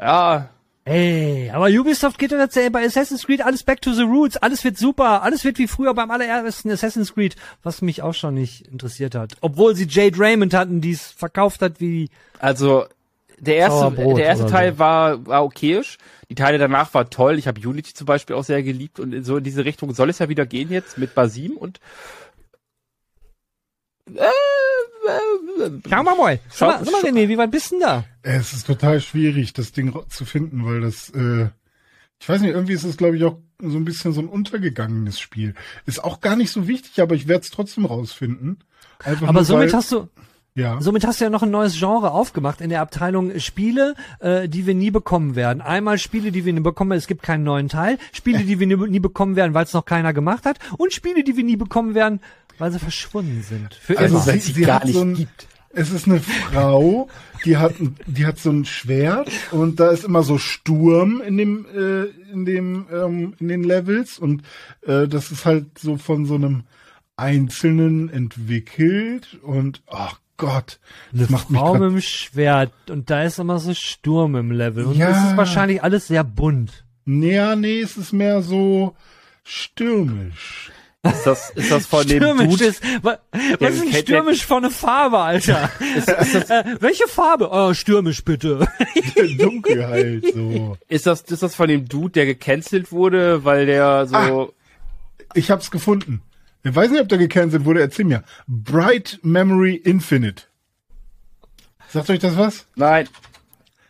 [0.01, 0.49] ja,
[0.87, 4.63] Ey, aber Ubisoft geht doch jetzt bei Assassin's Creed alles back to the roots, alles
[4.63, 7.35] wird super, alles wird wie früher beim allerersten Assassin's Creed,
[7.65, 9.37] was mich auch schon nicht interessiert hat.
[9.41, 12.85] Obwohl sie Jade Raymond hatten, die es verkauft hat wie Also
[13.41, 14.79] der erste, der erste Teil so.
[14.79, 15.99] war, war okayisch.
[16.31, 17.37] Die Teile danach war toll.
[17.37, 20.21] Ich habe Unity zum Beispiel auch sehr geliebt und so in diese Richtung soll es
[20.21, 21.81] ja wieder gehen jetzt mit Basim und
[24.15, 26.41] äh, Schauen wir mal.
[26.53, 28.05] Schau, sag mal, sag mal René, wie weit bist du denn da?
[28.23, 31.49] Es ist total schwierig, das Ding zu finden, weil das, äh,
[32.21, 35.19] ich weiß nicht, irgendwie ist es, glaube ich, auch so ein bisschen so ein untergegangenes
[35.19, 35.55] Spiel.
[35.87, 38.59] Ist auch gar nicht so wichtig, aber ich werde es trotzdem rausfinden.
[39.03, 40.09] Einfach aber somit weil, hast du,
[40.57, 40.81] ja.
[40.81, 44.67] Somit hast du ja noch ein neues Genre aufgemacht in der Abteilung Spiele, äh, die
[44.67, 45.61] wir nie bekommen werden.
[45.61, 47.99] Einmal Spiele, die wir nie bekommen, es gibt keinen neuen Teil.
[48.13, 50.59] Spiele, die wir nie, nie bekommen werden, weil es noch keiner gemacht hat.
[50.79, 52.21] Und Spiele, die wir nie bekommen werden,
[52.59, 53.75] weil sie verschwunden sind.
[53.75, 54.25] Für also immer.
[54.25, 55.47] Sie, sie gar nicht so ein, gibt.
[55.71, 57.09] Es ist eine Frau,
[57.45, 57.75] die hat,
[58.07, 62.47] die hat so ein Schwert und da ist immer so Sturm in dem, äh, in
[62.47, 64.43] dem, ähm, in den Levels und
[64.87, 66.65] äh, das ist halt so von so einem
[67.17, 70.81] Einzelnen entwickelt und ach Gott,
[71.13, 74.51] das eine macht Frau mich mit dem Schwert und da ist immer so Sturm im
[74.51, 75.11] Level und ja.
[75.11, 76.85] es ist wahrscheinlich alles sehr bunt.
[77.05, 78.97] Ja, nee, es ist mehr so
[79.45, 80.73] stürmisch.
[81.11, 82.65] Ist das, ist das von stürmisch dem Dude?
[82.65, 83.19] Ist, was,
[83.61, 85.71] was ist denn stürmisch von eine Farbe, Alter?
[85.97, 87.49] Ist, ist das, äh, welche Farbe?
[87.51, 88.67] Oh, stürmisch bitte.
[89.39, 90.77] Dunkel halt, so.
[90.89, 94.17] Ist das, ist das von dem Dude, der gecancelt wurde, weil der so...
[94.17, 94.49] Ah,
[95.35, 96.23] ich hab's gefunden.
[96.63, 98.25] Ich weiß nicht, ob der gecancelt wurde, erzähl mir.
[98.47, 100.45] Bright Memory Infinite.
[101.89, 102.67] Sagt euch das was?
[102.75, 103.09] Nein.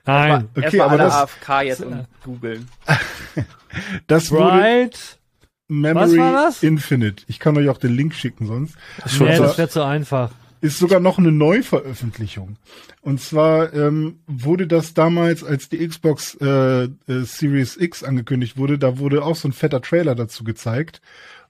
[0.05, 0.49] Nein.
[0.57, 2.69] Okay, aber alle das, AFK jetzt und googeln.
[4.07, 5.26] das Bright wurde,
[5.69, 6.21] Memory
[6.63, 7.25] Infinite.
[7.29, 8.77] Ich kann euch auch den Link schicken sonst.
[9.19, 10.31] Nee, das wäre zu einfach.
[10.61, 12.57] Ist sogar noch eine Neuveröffentlichung.
[13.03, 18.79] Und zwar ähm, wurde das damals, als die Xbox äh, äh, Series X angekündigt wurde,
[18.79, 21.01] da wurde auch so ein fetter Trailer dazu gezeigt.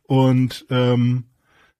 [0.02, 1.24] Und ähm,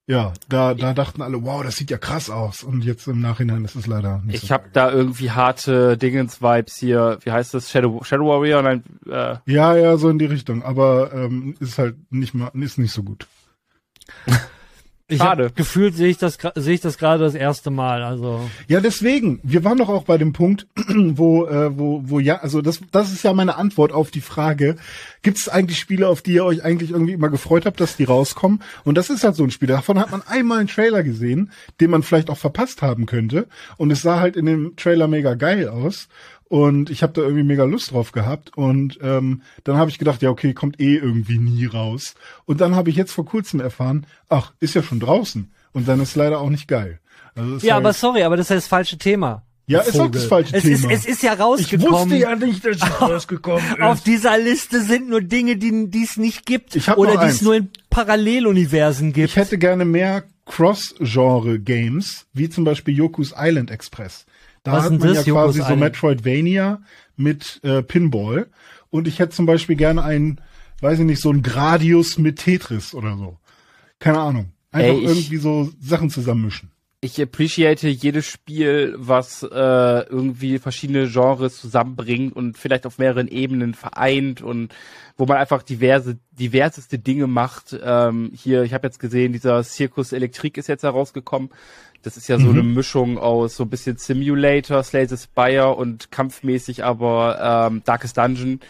[0.08, 2.62] ja, da, da dachten alle, wow, das sieht ja krass aus.
[2.62, 6.76] Und jetzt im Nachhinein ist es leider nicht Ich so habe da irgendwie harte Dingens-Vibes
[6.76, 7.18] hier.
[7.22, 7.70] Wie heißt das?
[7.70, 8.62] Shadow, Shadow Warrior?
[8.62, 9.36] Nein, äh.
[9.46, 10.62] Ja, ja, so in die Richtung.
[10.62, 13.26] Aber ähm, ist halt nicht mal, ist nicht so gut.
[15.08, 15.52] Ich Schade.
[15.54, 18.02] gefühlt sehe ich das sehe ich das gerade das erste Mal.
[18.02, 19.38] Also ja, deswegen.
[19.44, 23.12] Wir waren doch auch bei dem Punkt, wo äh, wo wo ja, also das das
[23.12, 24.74] ist ja meine Antwort auf die Frage.
[25.22, 28.02] Gibt es eigentlich Spiele, auf die ihr euch eigentlich irgendwie immer gefreut habt, dass die
[28.02, 28.62] rauskommen?
[28.82, 29.68] Und das ist halt so ein Spiel.
[29.68, 33.46] Davon hat man einmal einen Trailer gesehen, den man vielleicht auch verpasst haben könnte.
[33.76, 36.08] Und es sah halt in dem Trailer mega geil aus.
[36.48, 38.56] Und ich habe da irgendwie mega Lust drauf gehabt.
[38.56, 42.14] Und ähm, dann habe ich gedacht, ja, okay, kommt eh irgendwie nie raus.
[42.44, 45.52] Und dann habe ich jetzt vor kurzem erfahren, ach, ist ja schon draußen.
[45.72, 47.00] Und dann ist leider auch nicht geil.
[47.34, 49.42] Also ja, halt aber sorry, aber das ist das falsche Thema.
[49.68, 50.92] Ja, ist auch das falsche es Thema.
[50.92, 51.86] Ist, es ist ja rausgekommen.
[51.86, 53.80] Ich wusste ja nicht, dass es rausgekommen ist.
[53.80, 56.76] Auf dieser Liste sind nur Dinge, die es nicht gibt.
[56.76, 59.30] Ich hab oder die es nur in Paralleluniversen gibt.
[59.30, 64.24] Ich hätte gerne mehr Cross-Genre-Games, wie zum Beispiel Yoku's Island Express.
[64.66, 65.24] Da Was hat man das?
[65.24, 66.82] ja quasi so Metroidvania
[67.16, 68.48] mit äh, Pinball.
[68.90, 70.40] Und ich hätte zum Beispiel gerne ein,
[70.80, 73.38] weiß ich nicht, so ein Gradius mit Tetris oder so.
[74.00, 74.50] Keine Ahnung.
[74.72, 76.72] Einfach Ey, irgendwie so Sachen zusammenmischen.
[77.00, 83.74] Ich appreciate jedes Spiel, was äh, irgendwie verschiedene Genres zusammenbringt und vielleicht auf mehreren Ebenen
[83.74, 84.74] vereint und
[85.16, 87.78] wo man einfach diverse, diverseste Dinge macht.
[87.80, 91.50] Ähm, hier, ich habe jetzt gesehen, dieser Circus Elektrik ist jetzt herausgekommen.
[92.02, 92.52] Das ist ja so mhm.
[92.52, 98.16] eine Mischung aus so ein bisschen Simulator, Slay the Spire und kampfmäßig aber ähm, Darkest
[98.16, 98.60] Dungeon.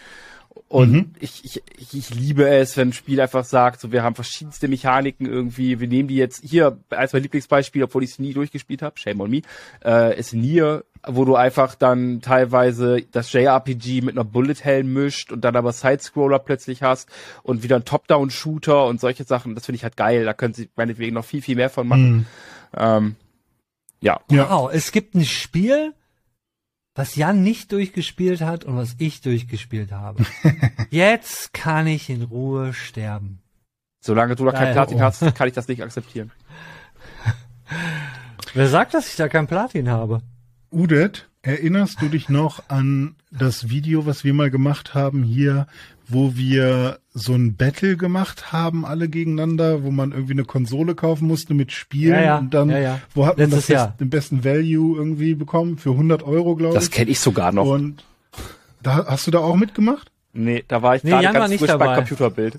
[0.69, 1.11] Und mhm.
[1.19, 1.63] ich, ich,
[1.93, 5.87] ich liebe es, wenn ein Spiel einfach sagt, so wir haben verschiedenste Mechaniken irgendwie, wir
[5.87, 9.29] nehmen die jetzt hier als mein Lieblingsbeispiel, obwohl ich es nie durchgespielt habe, shame on
[9.29, 9.41] me,
[9.85, 15.31] äh, ist Nier, wo du einfach dann teilweise das JRPG mit einer Bullet Hell mischt
[15.31, 17.09] und dann aber Sidescroller plötzlich hast
[17.43, 20.69] und wieder ein Top-Down-Shooter und solche Sachen, das finde ich halt geil, da können sie
[20.75, 22.11] meinetwegen noch viel, viel mehr von machen.
[22.11, 22.25] Mhm.
[22.75, 23.15] Ähm,
[24.01, 24.19] ja.
[24.27, 25.93] Wow, es gibt ein Spiel,
[26.97, 30.25] was Jan nicht durchgespielt hat und was ich durchgespielt habe.
[30.89, 33.39] Jetzt kann ich in Ruhe sterben.
[33.99, 35.01] Solange du da kein Platin oh.
[35.01, 36.31] hast, kann ich das nicht akzeptieren.
[38.53, 40.21] Wer sagt, dass ich da kein Platin habe?
[40.71, 45.67] Udet, erinnerst du dich noch an das Video, was wir mal gemacht haben hier
[46.07, 51.27] wo wir so ein Battle gemacht haben, alle gegeneinander, wo man irgendwie eine Konsole kaufen
[51.27, 53.01] musste mit Spielen ja, ja, und dann, ja, ja.
[53.13, 55.77] wo hat man das best, den besten Value irgendwie bekommen?
[55.77, 56.79] Für 100 Euro, glaube ich.
[56.79, 57.67] Das kenne ich sogar noch.
[57.67, 58.03] Und
[58.81, 60.11] da, hast du da auch mitgemacht?
[60.33, 61.87] Nee, da war ich nee, gerade ganz frisch dabei.
[61.87, 62.57] bei Computerbild.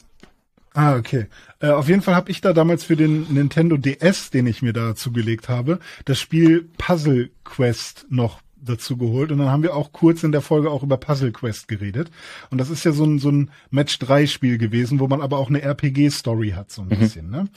[0.75, 1.27] Ah, okay.
[1.61, 4.73] Äh, auf jeden Fall habe ich da damals für den Nintendo DS, den ich mir
[4.73, 9.93] da zugelegt habe, das Spiel Puzzle Quest noch dazu geholt und dann haben wir auch
[9.93, 12.11] kurz in der Folge auch über Puzzle Quest geredet.
[12.51, 15.39] Und das ist ja so ein, so ein Match 3 Spiel gewesen, wo man aber
[15.39, 16.99] auch eine RPG-Story hat, so ein mhm.
[16.99, 17.49] bisschen, ne?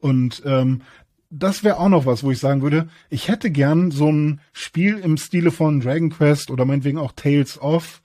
[0.00, 0.82] Und ähm,
[1.30, 4.98] das wäre auch noch was, wo ich sagen würde, ich hätte gern so ein Spiel
[4.98, 8.00] im Stile von Dragon Quest oder meinetwegen auch Tales of,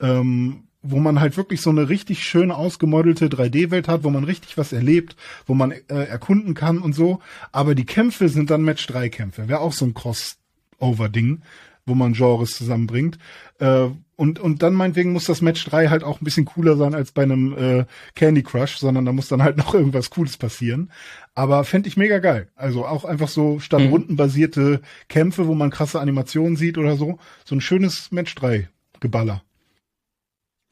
[0.00, 4.58] ähm, wo man halt wirklich so eine richtig schön ausgemodelte 3D-Welt hat, wo man richtig
[4.58, 7.20] was erlebt, wo man äh, erkunden kann und so.
[7.52, 9.48] Aber die Kämpfe sind dann Match-3-Kämpfe.
[9.48, 11.42] Wäre auch so ein Crossover-Ding
[11.86, 13.18] wo man Genres zusammenbringt.
[13.58, 16.94] Äh, und, und dann meinetwegen muss das Match 3 halt auch ein bisschen cooler sein
[16.94, 20.90] als bei einem äh, Candy Crush, sondern da muss dann halt noch irgendwas Cooles passieren.
[21.34, 22.48] Aber fände ich mega geil.
[22.54, 23.88] Also auch einfach so statt mhm.
[23.88, 28.68] rundenbasierte Kämpfe, wo man krasse Animationen sieht oder so, so ein schönes Match 3
[29.00, 29.42] Geballer.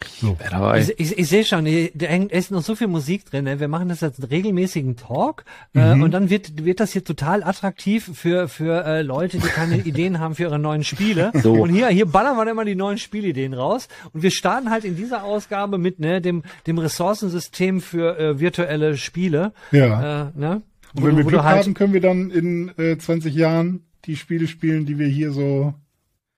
[0.07, 0.37] So.
[0.77, 3.45] Ich, ich, ich sehe schon, da ist noch so viel Musik drin.
[3.45, 3.61] Ne?
[3.61, 5.45] Wir machen das als regelmäßigen Talk
[5.75, 6.01] äh, mhm.
[6.01, 9.79] äh, und dann wird wird das hier total attraktiv für für äh, Leute, die keine
[9.85, 11.33] Ideen haben für ihre neuen Spiele.
[11.35, 11.53] So.
[11.55, 14.97] Und hier hier ballern wir immer die neuen Spielideen raus und wir starten halt in
[14.97, 19.53] dieser Ausgabe mit ne dem dem Ressourcensystem für äh, virtuelle Spiele.
[19.71, 20.29] Ja.
[20.29, 20.63] Äh, ne?
[20.95, 24.47] Und wenn wir Glück halt haben, können wir dann in äh, 20 Jahren die Spiele
[24.47, 25.75] spielen, die wir hier so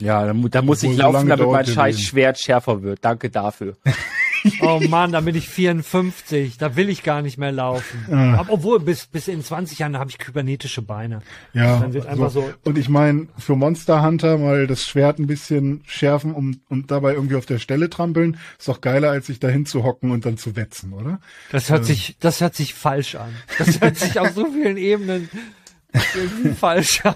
[0.01, 3.05] ja, da, da muss ich laufen, damit mein scheiß Schwert schärfer wird.
[3.05, 3.77] Danke dafür.
[4.61, 6.59] oh Mann, da bin ich 54.
[6.59, 8.05] Da will ich gar nicht mehr laufen.
[8.11, 8.45] Ja.
[8.49, 11.23] Obwohl, bis, bis in 20 Jahren habe ich kybernetische Beine.
[11.53, 11.79] Ja.
[11.79, 12.43] Dann wird einfach so.
[12.43, 16.91] so und ich meine, für Monster Hunter mal das Schwert ein bisschen schärfen um, und
[16.91, 20.27] dabei irgendwie auf der Stelle trampeln, ist doch geiler, als sich dahin zu hocken und
[20.27, 21.21] dann zu wetzen, oder?
[21.53, 21.87] Das hört ähm.
[21.87, 23.33] sich, das hört sich falsch an.
[23.59, 25.31] Das hört sich auf so vielen Ebenen
[26.15, 27.15] irgendwie falsch an.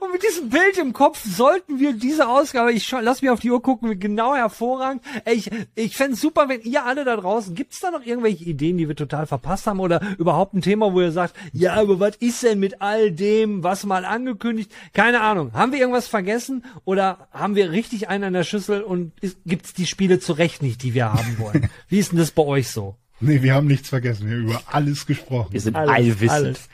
[0.00, 3.40] Und mit diesem Bild im Kopf sollten wir diese Ausgabe, ich schau, lass mich auf
[3.40, 5.02] die Uhr gucken, genau hervorragend.
[5.24, 8.88] Ich ich fände super, wenn ihr alle da draußen, gibt's da noch irgendwelche Ideen, die
[8.88, 12.42] wir total verpasst haben oder überhaupt ein Thema, wo ihr sagt, ja, aber was ist
[12.42, 14.70] denn mit all dem, was mal angekündigt?
[14.92, 15.52] Keine Ahnung.
[15.54, 19.72] Haben wir irgendwas vergessen oder haben wir richtig einen an der Schüssel und ist, gibt's
[19.72, 21.70] die Spiele zurecht nicht, die wir haben wollen?
[21.88, 22.96] Wie ist denn das bei euch so?
[23.20, 24.28] Nee, wir haben nichts vergessen.
[24.28, 25.52] Wir haben über alles gesprochen.
[25.52, 26.30] Wir sind alles, allwissend.
[26.30, 26.68] Alles.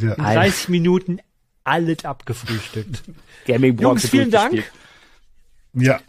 [0.00, 1.18] In 30 Minuten
[1.64, 3.02] alles abgefrühstückt.
[3.46, 4.64] Gaming Jungs, vielen Dank.
[5.74, 6.00] Ja.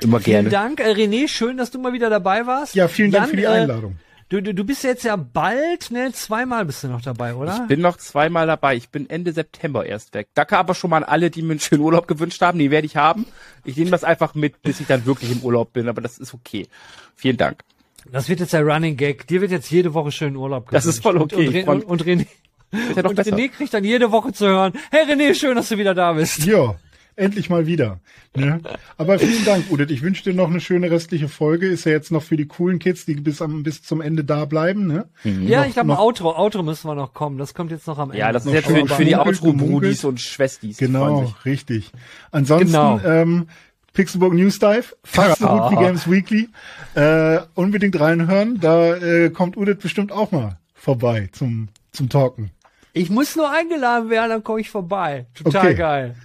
[0.00, 0.48] Immer gerne.
[0.48, 2.74] Vielen Dank, äh, René, schön, dass du mal wieder dabei warst.
[2.74, 3.96] Ja, vielen Jan, Dank für die äh, Einladung.
[4.28, 7.60] du, du, du bist jetzt ja bald, ne, zweimal bist du noch dabei, oder?
[7.62, 8.76] Ich bin noch zweimal dabei.
[8.76, 10.28] Ich bin Ende September erst weg.
[10.34, 12.58] Danke aber schon mal an alle, die mir einen schönen Urlaub gewünscht haben.
[12.58, 13.26] Die werde ich haben.
[13.64, 16.32] Ich nehme das einfach mit, bis ich dann wirklich im Urlaub bin, aber das ist
[16.32, 16.68] okay.
[17.16, 17.64] Vielen Dank.
[18.10, 19.26] Das wird jetzt der Running Gag.
[19.26, 20.86] Dir wird jetzt jede Woche schön Urlaub gewünscht.
[20.86, 21.64] Das ist voll okay.
[21.66, 22.26] Und, und, und, und René,
[22.70, 23.34] Ist ja doch und besser.
[23.36, 26.44] René kriegt dann jede Woche zu hören, hey René, schön, dass du wieder da bist.
[26.44, 26.74] Ja,
[27.16, 28.00] endlich mal wieder.
[28.36, 28.60] Ne?
[28.98, 29.90] Aber vielen Dank, Udit.
[29.90, 31.66] Ich wünsche dir noch eine schöne restliche Folge.
[31.66, 34.44] Ist ja jetzt noch für die coolen Kids, die bis, am, bis zum Ende da
[34.44, 34.86] bleiben.
[34.86, 35.08] Ne?
[35.24, 37.38] Ja, ich glaube, ein noch- Outro, Outro müssen wir noch kommen.
[37.38, 38.18] Das kommt jetzt noch am Ende.
[38.20, 40.76] Ja, das ist Noch jetzt schon für, für die Outro-Brudis und Schwestis.
[40.76, 41.90] Genau, richtig.
[42.30, 43.00] Ansonsten Genau.
[43.04, 43.48] ähm,
[43.94, 45.76] Pixelburg News Dive, fast so gut wie.
[45.76, 46.48] Games Weekly.
[46.94, 48.60] Äh, unbedingt reinhören.
[48.60, 52.50] Da äh, kommt Udit bestimmt auch mal vorbei zum, zum Talken.
[52.92, 55.26] Ich muss nur eingeladen werden, dann komme ich vorbei.
[55.34, 55.74] Total Okay.
[55.74, 56.16] geil.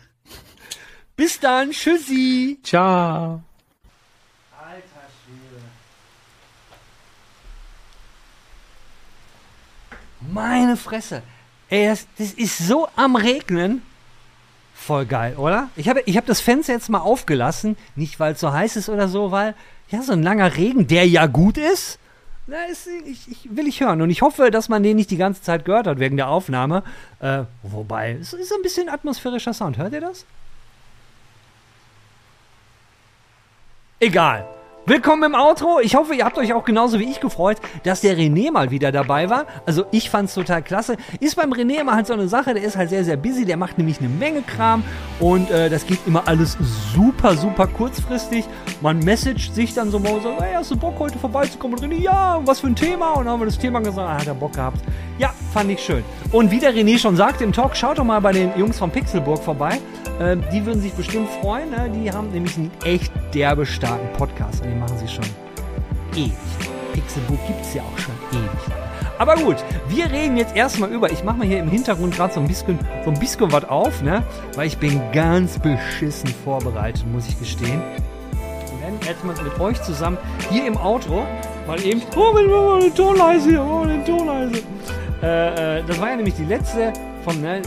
[1.16, 2.59] Bis dann, tschüssi.
[2.64, 3.41] Ciao.
[10.22, 11.22] Meine Fresse.
[11.70, 13.82] Ey, das, das ist so am Regnen.
[14.74, 15.70] Voll geil, oder?
[15.76, 17.78] Ich habe ich hab das Fenster jetzt mal aufgelassen.
[17.95, 19.55] Nicht, weil es so heiß ist oder so, weil,
[19.89, 21.99] ja, so ein langer Regen, der ja gut ist,
[22.45, 24.01] na, ist ich, ich, will ich hören.
[24.01, 26.83] Und ich hoffe, dass man den nicht die ganze Zeit gehört hat wegen der Aufnahme.
[27.19, 29.77] Äh, wobei, es ist ein bisschen atmosphärischer Sound.
[29.77, 30.25] Hört ihr das?
[33.99, 34.45] Egal.
[34.86, 35.79] Willkommen im Outro.
[35.81, 38.91] Ich hoffe, ihr habt euch auch genauso wie ich gefreut, dass der René mal wieder
[38.91, 39.45] dabei war.
[39.65, 40.97] Also ich fand's total klasse.
[41.21, 43.55] Ist beim René immer halt so eine Sache, der ist halt sehr, sehr busy, der
[43.55, 44.84] macht nämlich eine Menge Kram
[45.21, 46.57] und äh, das geht immer alles
[46.93, 48.43] super, super kurzfristig.
[48.81, 51.79] Man messagt sich dann so mal so, hey, hast du Bock heute vorbeizukommen?
[51.79, 53.11] Und René, ja, was für ein Thema?
[53.11, 54.81] Und dann haben wir das Thema gesagt, ah, hat er Bock gehabt.
[55.17, 56.03] Ja, fand ich schön.
[56.34, 58.91] Und wie der René schon sagte im Talk, schaut doch mal bei den Jungs von
[58.91, 59.79] Pixelburg vorbei.
[60.20, 61.70] Ähm, die würden sich bestimmt freuen.
[61.72, 61.89] Ne?
[61.89, 64.61] Die haben nämlich einen echt derbe starken Podcast.
[64.61, 65.26] Und den machen sie schon
[66.16, 66.34] ewig.
[66.93, 68.74] Pixelbook gibt's ja auch schon ewig.
[69.18, 69.57] Aber gut,
[69.89, 71.11] wir reden jetzt erstmal über.
[71.11, 74.01] Ich mache mal hier im Hintergrund gerade so ein bisschen, so ein bisschen was auf,
[74.01, 74.24] ne?
[74.55, 77.82] Weil ich bin ganz beschissen vorbereitet, muss ich gestehen.
[78.72, 80.18] Und dann jetzt mal mit euch zusammen
[80.49, 81.26] hier im Outro,
[81.68, 82.01] mal eben.
[82.16, 84.61] Oh, wir mal den Ton leise hier, oh, den Ton leise.
[85.22, 86.91] Äh, äh, das war ja nämlich die letzte
[87.24, 87.61] vom, ne?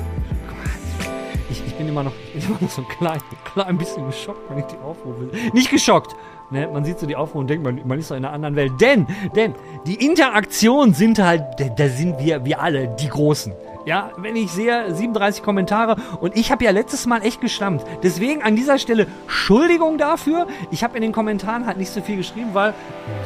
[1.76, 3.20] Ich, bin immer noch, ich bin immer noch so ein klein,
[3.52, 5.28] klein bisschen geschockt, wenn ich die aufrufe.
[5.52, 6.16] Nicht geschockt.
[6.48, 8.56] Ne, man sieht so die Aufrufe und denkt, man, man ist doch in einer anderen
[8.56, 8.80] Welt.
[8.80, 9.54] Denn, denn,
[9.86, 11.42] die Interaktionen sind halt,
[11.76, 13.52] da, sind wir, wir alle, die Großen.
[13.84, 17.84] Ja, wenn ich sehe, 37 Kommentare und ich habe ja letztes Mal echt geschlammt.
[18.02, 20.46] Deswegen an dieser Stelle Entschuldigung dafür.
[20.70, 22.72] Ich habe in den Kommentaren halt nicht so viel geschrieben, weil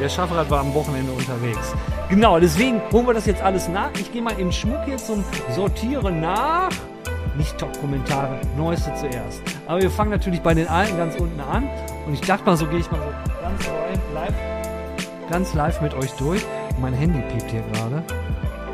[0.01, 1.73] der Schaffrad war am Wochenende unterwegs.
[2.09, 3.91] Genau, deswegen holen wir das jetzt alles nach.
[3.95, 5.23] Ich gehe mal im Schmuck hier zum
[5.55, 6.71] Sortieren nach.
[7.41, 9.41] Nicht Top-Kommentare, neueste zuerst.
[9.67, 11.67] Aber wir fangen natürlich bei den alten ganz unten an.
[12.07, 13.67] Und ich dachte mal, so gehe ich mal so ganz
[14.13, 14.35] live,
[15.31, 16.45] ganz live mit euch durch.
[16.83, 18.03] Mein Handy piept hier gerade.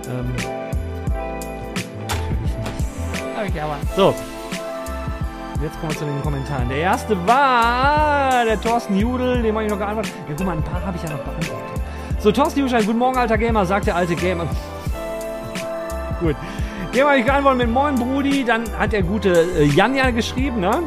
[0.09, 0.33] Ähm,
[2.09, 3.51] natürlich nicht.
[3.51, 4.13] Okay, aber so.
[5.63, 6.69] Jetzt kommen wir zu den Kommentaren.
[6.69, 10.13] Der erste war der Thorsten Judel, den habe ich noch geantwortet.
[10.29, 11.83] Ja, guck mal, ein paar habe ich ja noch beantwortet.
[12.19, 14.49] So, Thorsten Judel, guten Morgen, alter Gamer, sagt der alte Gamer.
[16.21, 16.35] Gut.
[16.97, 18.43] Dem habe ich geantwortet mit Moin Brudi.
[18.43, 20.83] Dann hat der gute äh, Janja geschrieben, ne?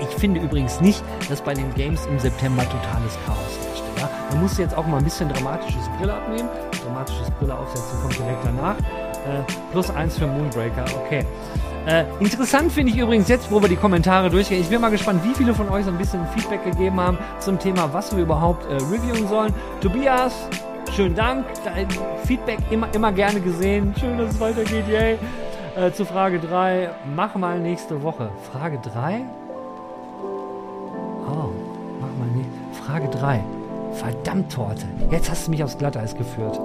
[0.00, 3.84] Ich finde übrigens nicht, dass bei den Games im September totales Chaos herrscht.
[3.96, 4.10] Ja?
[4.32, 6.48] Man muss jetzt auch mal ein bisschen dramatisches Brille abnehmen.
[6.84, 8.76] Dramatisches Brille aufsetzen kommt direkt danach.
[8.76, 11.24] Äh, plus eins für Moonbreaker, okay.
[11.86, 14.60] Äh, interessant finde ich übrigens jetzt, wo wir die Kommentare durchgehen.
[14.60, 17.60] Ich bin mal gespannt, wie viele von euch so ein bisschen Feedback gegeben haben zum
[17.60, 19.54] Thema, was wir überhaupt äh, reviewen sollen.
[19.80, 20.32] Tobias,
[20.92, 21.46] schönen Dank.
[21.64, 21.88] Dein
[22.24, 23.94] Feedback immer, immer gerne gesehen.
[23.98, 25.18] Schön, dass es weitergeht, yay.
[25.76, 26.90] Äh, zu Frage 3.
[27.14, 28.30] Mach mal nächste Woche.
[28.52, 29.22] Frage 3?
[31.26, 31.50] Oh,
[32.00, 32.48] mach mal nicht.
[32.84, 33.42] Frage 3.
[33.94, 34.86] Verdammt, Torte.
[35.10, 36.60] Jetzt hast du mich aufs Glatteis geführt.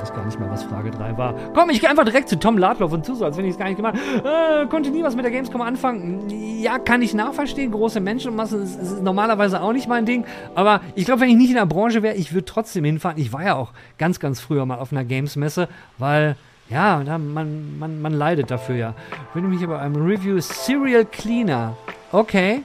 [0.00, 1.34] Weiß gar nicht mehr, was Frage 3 war.
[1.54, 3.58] Komm, ich gehe einfach direkt zu Tom Ladloff und zu, so als wenn ich es
[3.58, 4.64] gar nicht gemacht habe.
[4.64, 6.30] Äh, konnte nie was mit der Gamescom anfangen.
[6.60, 7.72] Ja, kann ich nachverstehen.
[7.72, 10.24] Große Menschenmasse ist, ist normalerweise auch nicht mein Ding.
[10.54, 13.18] Aber ich glaube, wenn ich nicht in der Branche wäre, ich würde trotzdem hinfahren.
[13.18, 15.68] Ich war ja auch ganz, ganz früher mal auf einer Games-Messe,
[15.98, 16.36] weil
[16.70, 18.94] ja, man, man, man leidet dafür ja.
[19.10, 21.76] Ich bin nämlich bei einem Review Serial Cleaner.
[22.12, 22.62] Okay.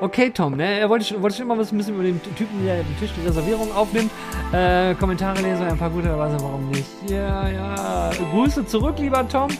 [0.00, 0.80] Okay, Tom, ne?
[0.80, 3.10] Er wollte schon, wollte schon immer was ein bisschen über den Typen, der den Tisch
[3.14, 4.10] die Reservierung aufnimmt.
[4.50, 6.86] Äh, Kommentare lesen, ein paar gute sind, warum nicht?
[7.06, 8.10] Ja, ja.
[8.32, 9.50] Grüße zurück, lieber Tom.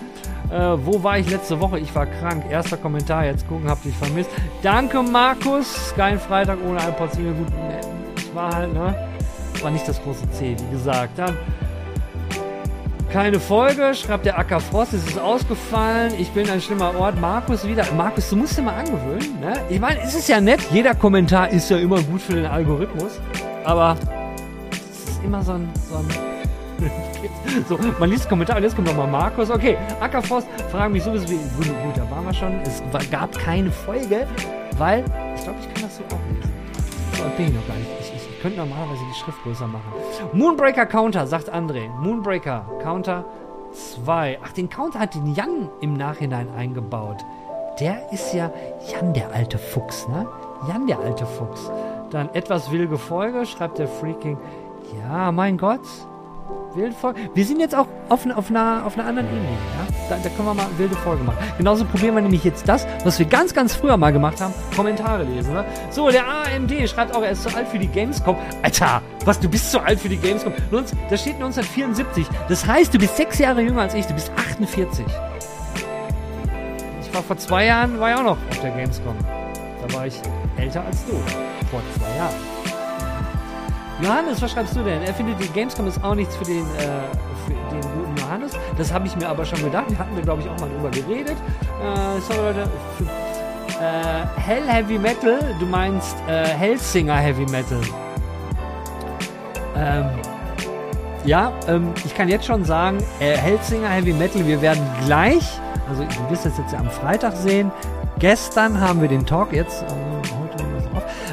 [0.50, 1.78] Äh, wo war ich letzte Woche?
[1.78, 2.44] Ich war krank.
[2.48, 4.30] Erster Kommentar, jetzt gucken, hab dich vermisst.
[4.62, 5.92] Danke, Markus.
[5.94, 7.36] Kein Freitag ohne eine Portion.
[7.36, 7.80] Gut, ne,
[8.16, 8.94] ich war halt, ne?
[9.60, 11.18] War nicht das große C, wie gesagt.
[11.18, 11.36] Dann
[13.12, 16.12] Keine Folge, schreibt der Acker Frost, es ist ausgefallen.
[16.16, 17.20] Ich bin ein schlimmer Ort.
[17.20, 17.84] Markus wieder.
[17.96, 19.40] Markus, du musst dir mal angewöhnen.
[19.40, 19.54] Ne?
[19.68, 20.60] Ich meine, es ist ja nett.
[20.70, 23.20] Jeder Kommentar ist ja immer gut für den Algorithmus.
[23.64, 23.96] Aber
[24.70, 26.06] es ist immer so ein, so ein
[27.68, 29.50] so, man liest Kommentar und jetzt kommt nochmal Markus.
[29.50, 32.60] Okay, Ackerfrost fragen mich sowieso, wie, gut, gut, da waren wir schon.
[32.62, 34.24] Es gab keine Folge,
[34.78, 35.04] weil,
[35.36, 36.52] ich glaube, ich kann das so auch lesen.
[37.16, 37.99] So bin ich noch gar nicht.
[38.40, 39.92] Ich, könnte normalerweise die Schrift größer machen.
[40.32, 41.90] Moonbreaker Counter, sagt André.
[42.00, 43.26] Moonbreaker Counter
[44.02, 44.38] 2.
[44.42, 47.18] Ach, den Counter hat den Jan im Nachhinein eingebaut.
[47.80, 48.50] Der ist ja
[48.90, 50.26] Jan, der alte Fuchs, ne?
[50.66, 51.70] Jan, der alte Fuchs.
[52.08, 54.38] Dann etwas wilde Folge, schreibt der Freaking.
[55.02, 55.86] Ja, mein Gott.
[56.74, 57.20] Wilde Folge.
[57.34, 59.42] Wir sind jetzt auch auf, auf, einer, auf einer anderen Ebene.
[59.50, 59.94] Ja?
[60.08, 61.38] Da, da, können wir mal wilde Folge machen.
[61.58, 65.24] Genauso probieren wir nämlich jetzt das, was wir ganz, ganz früher mal gemacht haben: Kommentare
[65.24, 65.54] lesen.
[65.54, 65.64] Ne?
[65.90, 68.36] So, der AMD schreibt auch, er ist zu alt für die Gamescom.
[68.62, 70.52] Alter, was, du bist zu alt für die Gamescom?
[70.70, 72.26] Da steht 1974.
[72.48, 74.06] Das heißt, du bist sechs Jahre jünger als ich.
[74.06, 75.04] Du bist 48.
[77.02, 79.16] Ich war vor zwei Jahren, war ja auch noch auf der Gamescom.
[79.86, 80.20] Da war ich
[80.56, 81.12] älter als du.
[81.70, 82.49] Vor zwei Jahren.
[84.02, 85.02] Johannes, was schreibst du denn?
[85.02, 86.88] Er findet, die Gamescom ist auch nichts für den, äh,
[87.46, 88.52] für den guten Johannes.
[88.78, 89.86] Das habe ich mir aber schon gedacht.
[89.98, 91.36] Hatten wir, glaube ich, auch mal drüber geredet.
[91.82, 92.70] Äh, sorry, Leute.
[93.80, 97.80] Äh, Hell Heavy Metal, du meinst äh, Hellsinger Heavy Metal.
[99.76, 100.06] Ähm,
[101.24, 105.46] ja, ähm, ich kann jetzt schon sagen, äh, Hellsinger Heavy Metal, wir werden gleich,
[105.88, 107.70] also ihr wisst das jetzt ja am Freitag sehen.
[108.18, 109.82] Gestern haben wir den Talk, jetzt,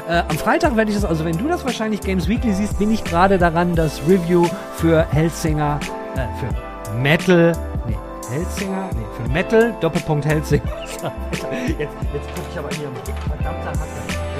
[0.08, 2.90] äh, am Freitag werde ich das, also wenn du das wahrscheinlich Games Weekly siehst, bin
[2.90, 4.46] ich gerade daran, das Review
[4.76, 5.78] für Helsinger,
[6.16, 7.52] äh, für Metal,
[7.86, 7.96] nee,
[8.30, 10.62] Helsinger, nee, für Metal, Doppelpunkt Helsinger.
[11.66, 12.88] jetzt, jetzt gucke ich aber hier,
[13.28, 13.90] verdammter Hacke.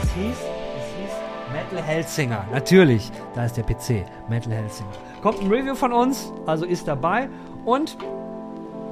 [0.02, 1.12] Es hieß, es hieß
[1.52, 4.88] Metal Helsinger, natürlich, da ist der PC, Metal Helsinger.
[5.22, 7.28] Kommt ein Review von uns, also ist dabei
[7.66, 7.98] und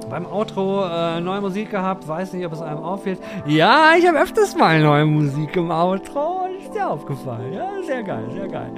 [0.09, 3.19] beim Outro äh, neue Musik gehabt, weiß nicht, ob es einem auffällt.
[3.45, 6.46] Ja, ich habe öfters mal neue Musik im Outro.
[6.67, 7.53] Ist dir aufgefallen.
[7.53, 8.73] Ja, sehr geil, sehr geil.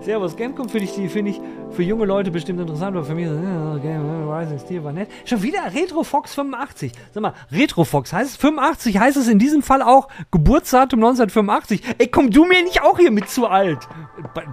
[0.00, 4.28] Servus, Gamecom finde ich, find ich für junge Leute bestimmt interessant, aber für mich Game
[4.28, 5.08] Rising Steel war nett.
[5.24, 6.90] Schon wieder Retro Fox 85.
[7.12, 11.82] Sag mal, Retro Fox heißt es 85, heißt es in diesem Fall auch Geburtsdatum 1985.
[11.98, 13.86] Ey, komm du mir nicht auch hier mit zu alt.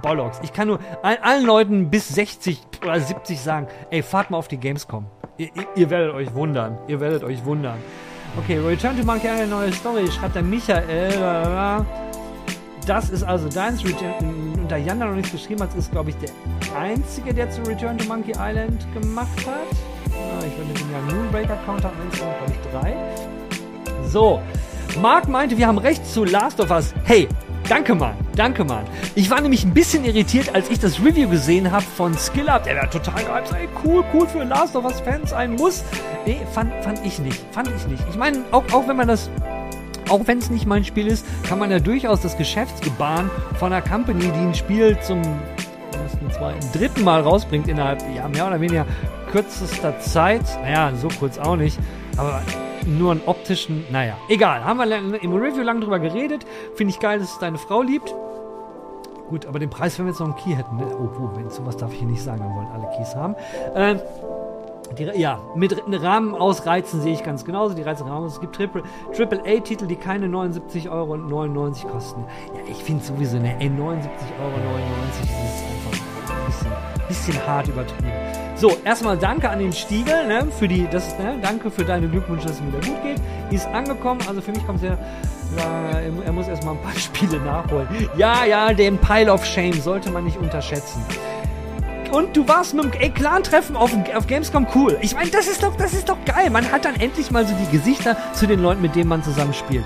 [0.04, 0.40] Bollocks.
[0.44, 4.58] Ich kann nur allen Leuten bis 60 oder 70 sagen, ey, fahrt mal auf die
[4.58, 5.08] Gamescom.
[5.38, 6.78] Ihr, ihr, werdet euch wundern.
[6.88, 7.80] Ihr werdet euch wundern.
[8.38, 10.08] Okay, Return to Monkey eine neue Story.
[10.12, 11.84] Schreibt der Michael.
[12.86, 13.84] Das ist also deins.
[13.84, 16.30] Und da Jan da noch nichts geschrieben hat, ist, glaube ich, der
[16.80, 20.46] einzige, der zu Return to Monkey Island gemacht hat.
[20.48, 24.08] Ich bin mit dem Jan Moonbreaker-Account, haben wir insgesamt, glaube ich, drei.
[24.08, 24.42] So.
[25.02, 26.94] Mark meinte, wir haben recht zu Last of Us.
[27.04, 27.28] Hey,
[27.68, 28.14] Danke, Mann.
[28.36, 28.86] Danke, Mann.
[29.16, 32.64] Ich war nämlich ein bisschen irritiert, als ich das Review gesehen habe von SkillUp.
[32.64, 33.44] Der war total geil.
[33.60, 35.84] Ey, cool, cool für Last of Us Fans sein muss.
[36.28, 37.44] Nee, fand, fand ich nicht.
[37.52, 38.04] Fand ich nicht.
[38.08, 39.32] Ich meine, auch, auch wenn man das
[40.10, 43.30] auch wenn es nicht mein Spiel ist, kann man ja durchaus das Geschäftsgebaren
[43.60, 45.22] von einer Company, die ein Spiel zum
[46.32, 48.86] zweiten, dritten Mal rausbringt innerhalb ja, mehr oder weniger
[49.32, 50.44] kürzester Zeit.
[50.62, 51.80] Naja, so kurz auch nicht.
[52.18, 52.42] Aber
[52.86, 54.64] nur einen optischen, naja, egal.
[54.64, 56.46] Haben wir im Review lang drüber geredet.
[56.76, 58.14] Finde ich geil, dass es deine Frau liebt.
[59.30, 60.86] Gut, aber den Preis, wenn wir jetzt noch einen Key hätten, ne?
[60.86, 63.36] Oh, oh, wenn sowas darf ich hier nicht sagen, wir wollen alle Keys haben.
[63.76, 64.00] Ähm,
[64.98, 67.76] die, ja, mit Rahmen ausreizen sehe ich ganz genauso.
[67.76, 68.84] Die reizen Rahmen Es gibt Triple,
[69.16, 72.26] Triple A-Titel, die keine 79,99 Euro kosten.
[72.54, 74.02] Ja, ich finde sowieso, ne, ey, 79,99 Euro
[75.10, 75.22] ist
[75.70, 76.72] einfach ein bisschen,
[77.08, 78.12] bisschen hart übertrieben.
[78.56, 82.48] So, erstmal danke an den Stiegel, ne, für die, das ne, danke für deine Glückwünsche,
[82.48, 83.20] dass es wieder gut geht.
[83.52, 84.98] Ist angekommen, also für mich kommt es ja,
[86.26, 87.88] er muss erstmal ein paar Spiele nachholen.
[88.18, 91.04] Ja, ja, den Pile of Shame sollte man nicht unterschätzen.
[92.16, 94.98] Und du warst mit dem Clan-Treffen auf, auf Gamescom cool.
[95.02, 96.50] Ich meine, das ist doch, das ist doch geil.
[96.50, 99.54] Man hat dann endlich mal so die Gesichter zu den Leuten, mit denen man zusammen
[99.54, 99.84] spielt.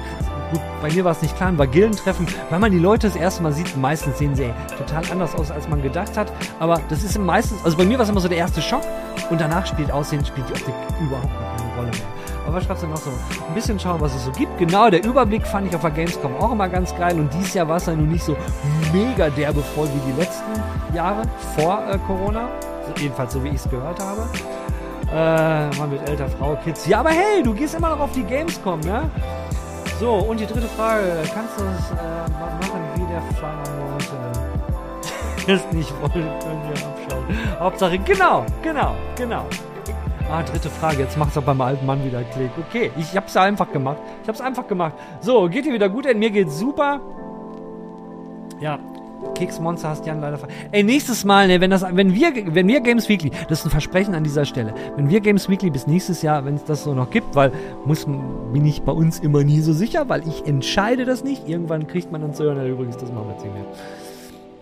[0.52, 3.42] Gut, bei mir war es nicht klar, war Gildentreffen, weil man die Leute das erste
[3.42, 6.32] Mal sieht, meistens sehen sie ey, total anders aus, als man gedacht hat.
[6.60, 8.84] Aber das ist meistens, also bei mir war es immer so der erste Schock
[9.32, 11.59] und danach spielt Aussehen, spielt die Optik überhaupt Rolle mehr.
[12.50, 13.12] Aber schreibst du noch so?
[13.48, 14.58] Ein bisschen schauen, was es so gibt.
[14.58, 17.68] Genau, der Überblick fand ich auf der Gamescom auch immer ganz geil und dieses Jahr
[17.68, 18.36] war es ja nun nicht so
[18.92, 21.22] mega derbe voll wie die letzten Jahre
[21.56, 22.50] vor äh, Corona.
[22.88, 24.28] So, jedenfalls so wie ich es gehört habe.
[25.12, 26.88] Äh, mal mit älter Frau, Kids.
[26.88, 29.08] Ja, aber hey, du gehst immer noch auf die Gamescom, ne?
[30.00, 31.22] So, und die dritte Frage.
[31.32, 32.32] Kannst du es äh,
[32.68, 35.52] machen wie der Fahrer heute?
[35.52, 37.60] es nicht wollen, könnt ihr abschauen.
[37.60, 39.46] Hauptsache, genau, genau, genau.
[40.32, 41.00] Ah, dritte Frage.
[41.00, 42.52] Jetzt macht es auch beim alten Mann wieder Klick.
[42.70, 43.98] Okay, ich hab's einfach gemacht.
[44.22, 44.94] Ich hab's einfach gemacht.
[45.22, 46.06] So, geht dir wieder gut?
[46.16, 47.02] Mir geht's super.
[48.62, 48.78] Ja,
[49.36, 52.80] Keksmonster hast Jan leider ver Ey, nächstes Mal, ne, wenn das, wenn wir, wenn wir
[52.82, 56.22] Games Weekly, das ist ein Versprechen an dieser Stelle, wenn wir Games Weekly bis nächstes
[56.22, 57.52] Jahr, wenn es das so noch gibt, weil
[57.86, 61.48] muss, bin ich bei uns immer nie so sicher, weil ich entscheide das nicht.
[61.48, 63.66] Irgendwann kriegt man dann zu hören, übrigens, das machen wir jetzt nicht mehr.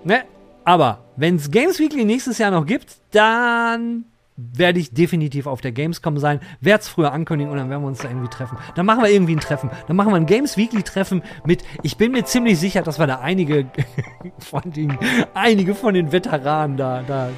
[0.03, 0.23] Ne?
[0.63, 4.05] Aber wenn es Games Weekly nächstes Jahr noch gibt, dann
[4.37, 7.87] werde ich definitiv auf der Gamescom sein, werde es früher ankündigen und dann werden wir
[7.87, 8.57] uns da irgendwie treffen.
[8.75, 9.71] Dann machen wir irgendwie ein Treffen.
[9.87, 13.07] Dann machen wir ein Games Weekly Treffen mit, ich bin mir ziemlich sicher, dass wir
[13.07, 13.65] da einige
[14.39, 14.97] von den,
[15.33, 17.29] einige von den Veteranen da, da,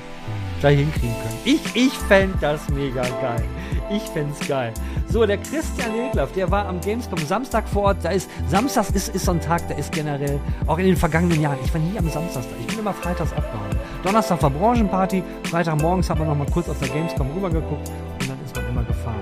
[0.61, 1.39] da hinkriegen können.
[1.45, 3.45] Ich, ich fände das mega geil.
[3.89, 4.73] Ich fände es geil.
[5.07, 7.97] So, der Christian Leglaff, der war am Gamescom Samstag vor Ort.
[8.03, 11.41] Da ist, Samstags ist, ist so ein Tag, der ist generell, auch in den vergangenen
[11.41, 12.55] Jahren, ich war nie am Samstag da.
[12.59, 13.79] Ich bin immer freitags abgehauen.
[14.03, 17.89] Donnerstag war Branchenparty, Freitagmorgens hat man noch mal kurz auf der Gamescom rübergeguckt
[18.21, 19.21] und dann ist man immer gefahren.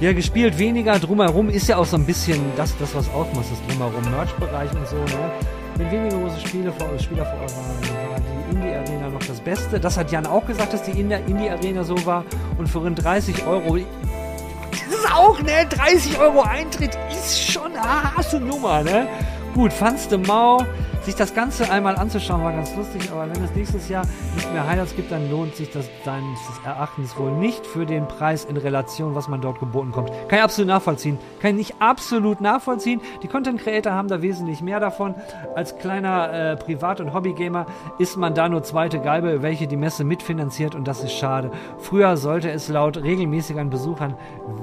[0.00, 3.66] Ja, gespielt weniger, drumherum ist ja auch so ein bisschen das, das was ausmacht, das
[3.66, 5.30] drumherum, Merch-Bereich und so, ne?
[5.76, 9.78] Wenn wenige große Spiele vor, Spieler vor Ort waren, war die Indie-Arena noch das Beste.
[9.78, 12.24] Das hat Jan auch gesagt, dass die Indie-Arena so war.
[12.56, 15.66] Und für rund 30 Euro, das ist auch, ne?
[15.68, 19.06] 30 Euro Eintritt ist schon eine harte Nummer, ne?
[19.54, 20.64] Gut, fandst du mau?
[21.06, 24.04] Sich das Ganze einmal anzuschauen war ganz lustig, aber wenn es nächstes Jahr
[24.34, 28.44] nicht mehr Highlights gibt, dann lohnt sich das deines Erachtens wohl nicht für den Preis
[28.44, 30.10] in Relation, was man dort geboten kommt.
[30.26, 31.18] Kann ich absolut nachvollziehen.
[31.40, 33.00] Kann ich absolut nachvollziehen.
[33.22, 35.14] Die Content Creator haben da wesentlich mehr davon.
[35.54, 37.66] Als kleiner äh, Privat- und Hobbygamer
[38.00, 41.52] ist man da nur zweite Geibe, welche die Messe mitfinanziert und das ist schade.
[41.78, 44.16] Früher sollte es laut regelmäßigen Besuchern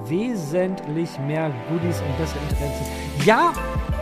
[0.08, 2.84] wesentlich mehr Goodies und bessere Interesse.
[3.24, 3.54] Ja,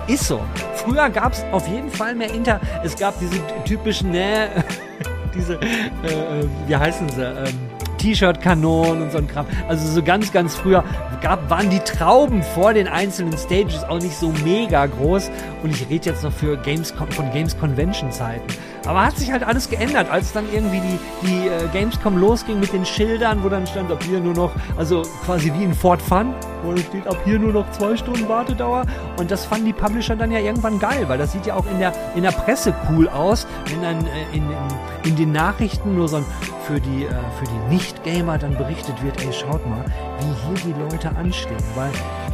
[0.08, 0.42] ist so.
[0.76, 2.60] Früher gab es auf jeden Fall mehr Inter.
[2.84, 4.50] Es gab diese typischen, ne,
[5.36, 7.72] diese, äh, wie heißen sie, ähm,
[8.02, 9.46] T-Shirt-Kanonen und so ein Kram.
[9.68, 10.84] Also so ganz, ganz früher
[11.22, 15.30] gab, waren die Trauben vor den einzelnen Stages auch nicht so mega groß.
[15.62, 18.52] Und ich rede jetzt noch für Games von Games Convention Zeiten.
[18.86, 22.74] Aber hat sich halt alles geändert, als dann irgendwie die, die äh, Gamescom losging mit
[22.74, 26.34] den Schildern, wo dann stand, ab hier nur noch, also quasi wie in Fort Fun,
[26.64, 28.86] wo steht ab hier nur noch zwei Stunden Wartedauer.
[29.18, 31.80] Und das fanden die Publisher dann ja irgendwann geil, weil das sieht ja auch in
[31.80, 36.08] der, in der Presse cool aus, wenn dann äh, in, in, in den Nachrichten nur
[36.08, 36.26] so ein
[36.66, 39.84] für die, äh, für die Nicht-Gamer dann berichtet wird, ey, schaut mal,
[40.22, 41.58] wie hier die Leute anstehen.
[41.76, 41.92] Weil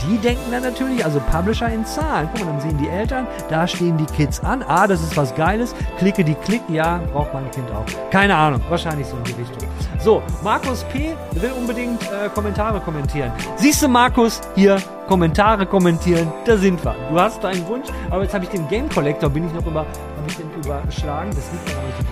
[0.10, 2.30] die denken dann natürlich, also Publisher in Zahlen.
[2.34, 4.64] Guck mal, dann sehen die Eltern, da stehen die Kids an.
[4.68, 5.74] Ah, das ist was Geiles.
[5.98, 7.86] Klicke die Klick, ja, braucht mein Kind auch.
[8.12, 9.70] Keine Ahnung, wahrscheinlich so in die Richtung.
[10.00, 11.16] So, Markus P.
[11.32, 13.32] will unbedingt äh, Kommentare kommentieren.
[13.56, 14.78] Siehst du, Markus, hier
[15.08, 16.96] Kommentare kommentieren, da sind wir.
[17.10, 19.80] Du hast deinen Wunsch, aber jetzt habe ich den Game Collector, bin ich noch über,
[19.80, 21.32] habe ich den überschlagen.
[21.32, 22.08] Das liegt daran, dass ich.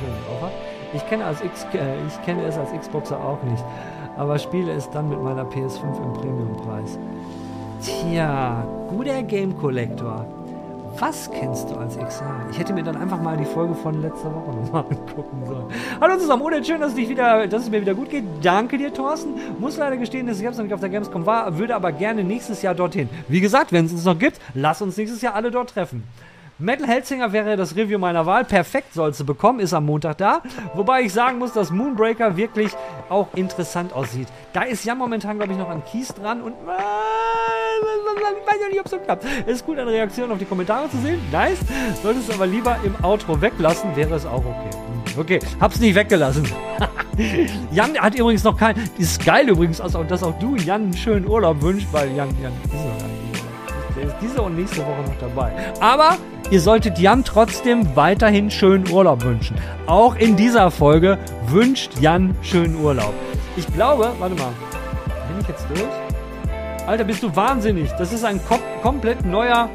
[0.95, 3.63] Ich kenne, als X, äh, ich kenne es als Xboxer auch nicht,
[4.17, 6.97] aber spiele es dann mit meiner PS5 im Premiumpreis.
[7.81, 10.25] Tja, guter Game Collector.
[10.97, 12.23] Was kennst du als XR?
[12.51, 15.65] Ich hätte mir dann einfach mal die Folge von letzter Woche nochmal angucken sollen.
[15.99, 18.23] Hallo zusammen, Oder schön, dass, dich wieder, dass es mir wieder gut geht.
[18.41, 19.33] Danke dir, Thorsten.
[19.59, 22.23] Muss leider gestehen, dass ich selbst noch nicht auf der Gamescom war, würde aber gerne
[22.23, 23.09] nächstes Jahr dorthin.
[23.27, 26.03] Wie gesagt, wenn es uns noch gibt, lass uns nächstes Jahr alle dort treffen.
[26.57, 28.45] Metal Helsinger wäre das Review meiner Wahl.
[28.45, 30.41] Perfekt sollst du bekommen, ist am Montag da.
[30.73, 32.71] Wobei ich sagen muss, dass Moonbreaker wirklich
[33.09, 34.29] auch interessant aussieht.
[34.53, 36.55] Da ist ja momentan, glaube ich, noch ein Kies dran und äh,
[38.39, 39.25] ich weiß ja nicht, ob es so klappt.
[39.45, 41.19] Ist gut, eine Reaktion auf die Kommentare zu sehen.
[41.29, 41.59] Nice.
[42.01, 44.69] Solltest du aber lieber im Outro weglassen, wäre es auch okay.
[45.17, 46.47] Okay, hab's nicht weggelassen.
[47.71, 48.75] Jan hat übrigens noch kein.
[48.97, 52.53] Ist geil übrigens, also, dass auch du Jan einen schönen Urlaub wünschst, weil Jan, Jan
[52.63, 53.95] ist noch nicht.
[53.95, 55.51] Der ist diese und nächste Woche noch dabei.
[55.79, 56.17] Aber
[56.51, 59.57] ihr solltet Jan trotzdem weiterhin schönen Urlaub wünschen.
[59.87, 61.17] Auch in dieser Folge
[61.47, 63.13] wünscht Jan schönen Urlaub.
[63.57, 64.51] Ich glaube, warte mal,
[65.27, 66.85] bin ich jetzt durch?
[66.87, 67.91] Alter, bist du wahnsinnig.
[67.97, 69.69] Das ist ein kom komplett neuer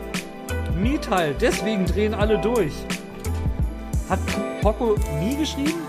[0.81, 1.35] Mi-Teil.
[1.41, 2.73] Deswegen drehen alle durch.
[4.09, 4.21] Hat
[4.63, 5.81] Poco nie geschrieben?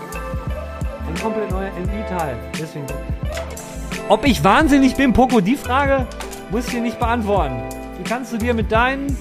[1.06, 2.36] Ein komplett neuer MI-Teil.
[2.60, 2.86] Deswegen.
[4.08, 6.06] Ob ich wahnsinnig bin, Poco, die Frage
[6.50, 7.62] muss ich dir nicht beantworten.
[7.98, 9.16] Die kannst du dir mit deinen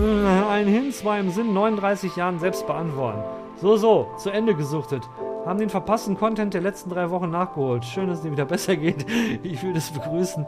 [0.00, 3.22] ein hin, zwei im Sinn, 39 Jahren selbst beantworten.
[3.60, 5.02] So, so, zu Ende gesuchtet
[5.46, 7.84] haben den verpassten Content der letzten drei Wochen nachgeholt.
[7.84, 9.04] Schön, dass es dir wieder besser geht.
[9.42, 10.46] Ich würde es begrüßen,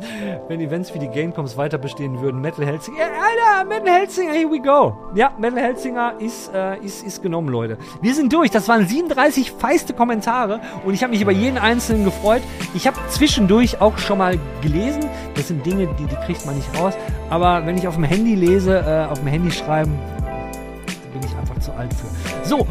[0.49, 2.41] wenn Events wie die Gamecoms weiter bestehen würden.
[2.41, 4.97] Metal Helsinger, Alter, Metal Helsinger, here we go.
[5.15, 7.79] Ja, Metal Helsinger ist, äh, ist, ist genommen, Leute.
[8.01, 8.51] Wir sind durch.
[8.51, 12.43] Das waren 37 feiste Kommentare und ich habe mich über jeden einzelnen gefreut.
[12.75, 15.05] Ich habe zwischendurch auch schon mal gelesen.
[15.35, 16.95] Das sind Dinge, die, die kriegt man nicht raus.
[17.31, 19.99] Aber wenn ich auf dem Handy lese, äh, auf dem Handy schreiben,
[21.13, 22.14] bin ich einfach zu alt für.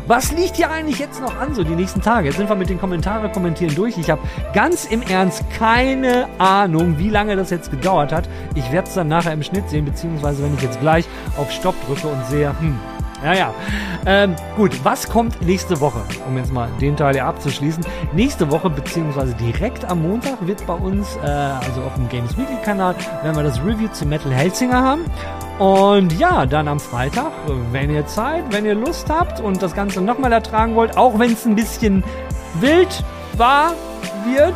[0.06, 2.28] Was liegt hier eigentlich jetzt noch an, so die nächsten Tage?
[2.28, 3.98] Jetzt sind wir mit den Kommentaren kommentieren durch.
[3.98, 4.22] Ich habe
[4.54, 8.28] ganz im Ernst keine Ahnung, wie lange das jetzt gedauert hat.
[8.54, 11.06] Ich werde es dann nachher im Schnitt sehen, beziehungsweise wenn ich jetzt gleich
[11.38, 12.78] auf Stopp drücke und sehe, hm,
[13.24, 13.54] Naja,
[14.06, 16.02] ähm, gut, was kommt nächste Woche?
[16.28, 17.86] Um jetzt mal den Teil hier abzuschließen.
[18.12, 22.58] Nächste Woche, beziehungsweise direkt am Montag, wird bei uns, äh, also auf dem Games Weekly
[22.66, 25.06] Kanal, werden wir das Review zu Metal Helsinger haben.
[25.64, 27.32] Und ja, dann am Freitag,
[27.72, 31.32] wenn ihr Zeit, wenn ihr Lust habt und das Ganze nochmal ertragen wollt, auch wenn
[31.32, 32.04] es ein bisschen
[32.60, 33.02] wild
[33.38, 33.72] war,
[34.26, 34.56] wird,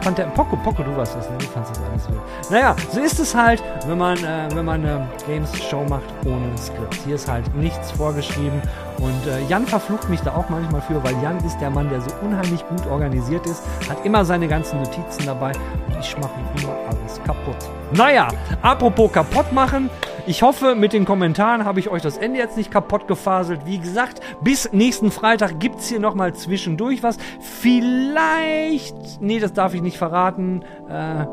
[0.00, 1.36] fand der Poco, Poco, du warst das, ne?
[1.38, 2.20] Du fandest das alles wild.
[2.48, 6.94] Naja, so ist es halt, wenn man, äh, wenn man eine Games-Show macht ohne Skript.
[7.04, 8.62] Hier ist halt nichts vorgeschrieben.
[8.96, 12.00] Und äh, Jan verflucht mich da auch manchmal für, weil Jan ist der Mann, der
[12.00, 15.52] so unheimlich gut organisiert ist, hat immer seine ganzen Notizen dabei
[15.86, 17.56] und ich mache immer alles kaputt.
[17.92, 18.28] Naja,
[18.62, 19.90] apropos kaputt machen.
[20.26, 23.66] Ich hoffe, mit den Kommentaren habe ich euch das Ende jetzt nicht kaputt gefaselt.
[23.66, 27.18] Wie gesagt, bis nächsten Freitag gibt es hier nochmal zwischendurch was.
[27.40, 29.20] Vielleicht.
[29.20, 30.64] Nee, das darf ich nicht verraten.
[30.88, 31.26] Äh, äh,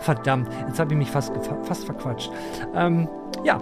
[0.00, 1.32] verdammt, jetzt habe ich mich fast,
[1.62, 2.30] fast verquatscht.
[2.74, 3.08] Ähm,
[3.42, 3.58] ja,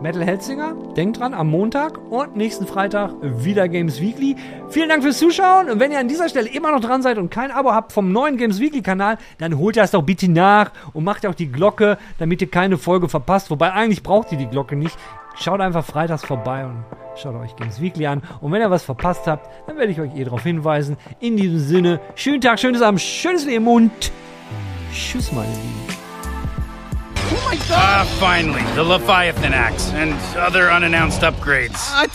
[0.00, 0.74] Metal Helsinger.
[0.96, 4.36] Denkt dran, am Montag und nächsten Freitag wieder Games Weekly.
[4.68, 5.70] Vielen Dank fürs Zuschauen.
[5.70, 8.12] Und wenn ihr an dieser Stelle immer noch dran seid und kein Abo habt vom
[8.12, 11.98] neuen Games Weekly Kanal, dann holt das doch bitte nach und macht auch die Glocke,
[12.18, 13.50] damit ihr keine Folge verpasst.
[13.50, 14.98] Wobei eigentlich braucht ihr die Glocke nicht.
[15.36, 16.84] Schaut einfach freitags vorbei und
[17.16, 18.22] schaut euch Games Weekly an.
[18.40, 20.96] Und wenn ihr was verpasst habt, dann werde ich euch eh darauf hinweisen.
[21.20, 23.90] In diesem Sinne, schönen Tag, schönes Abend, schönes Leben und
[24.92, 26.03] tschüss, meine Lieben.
[27.26, 27.70] Oh my god!
[27.70, 31.74] Ah, finally, the Leviathan axe and other unannounced upgrades.
[31.92, 32.12] I thought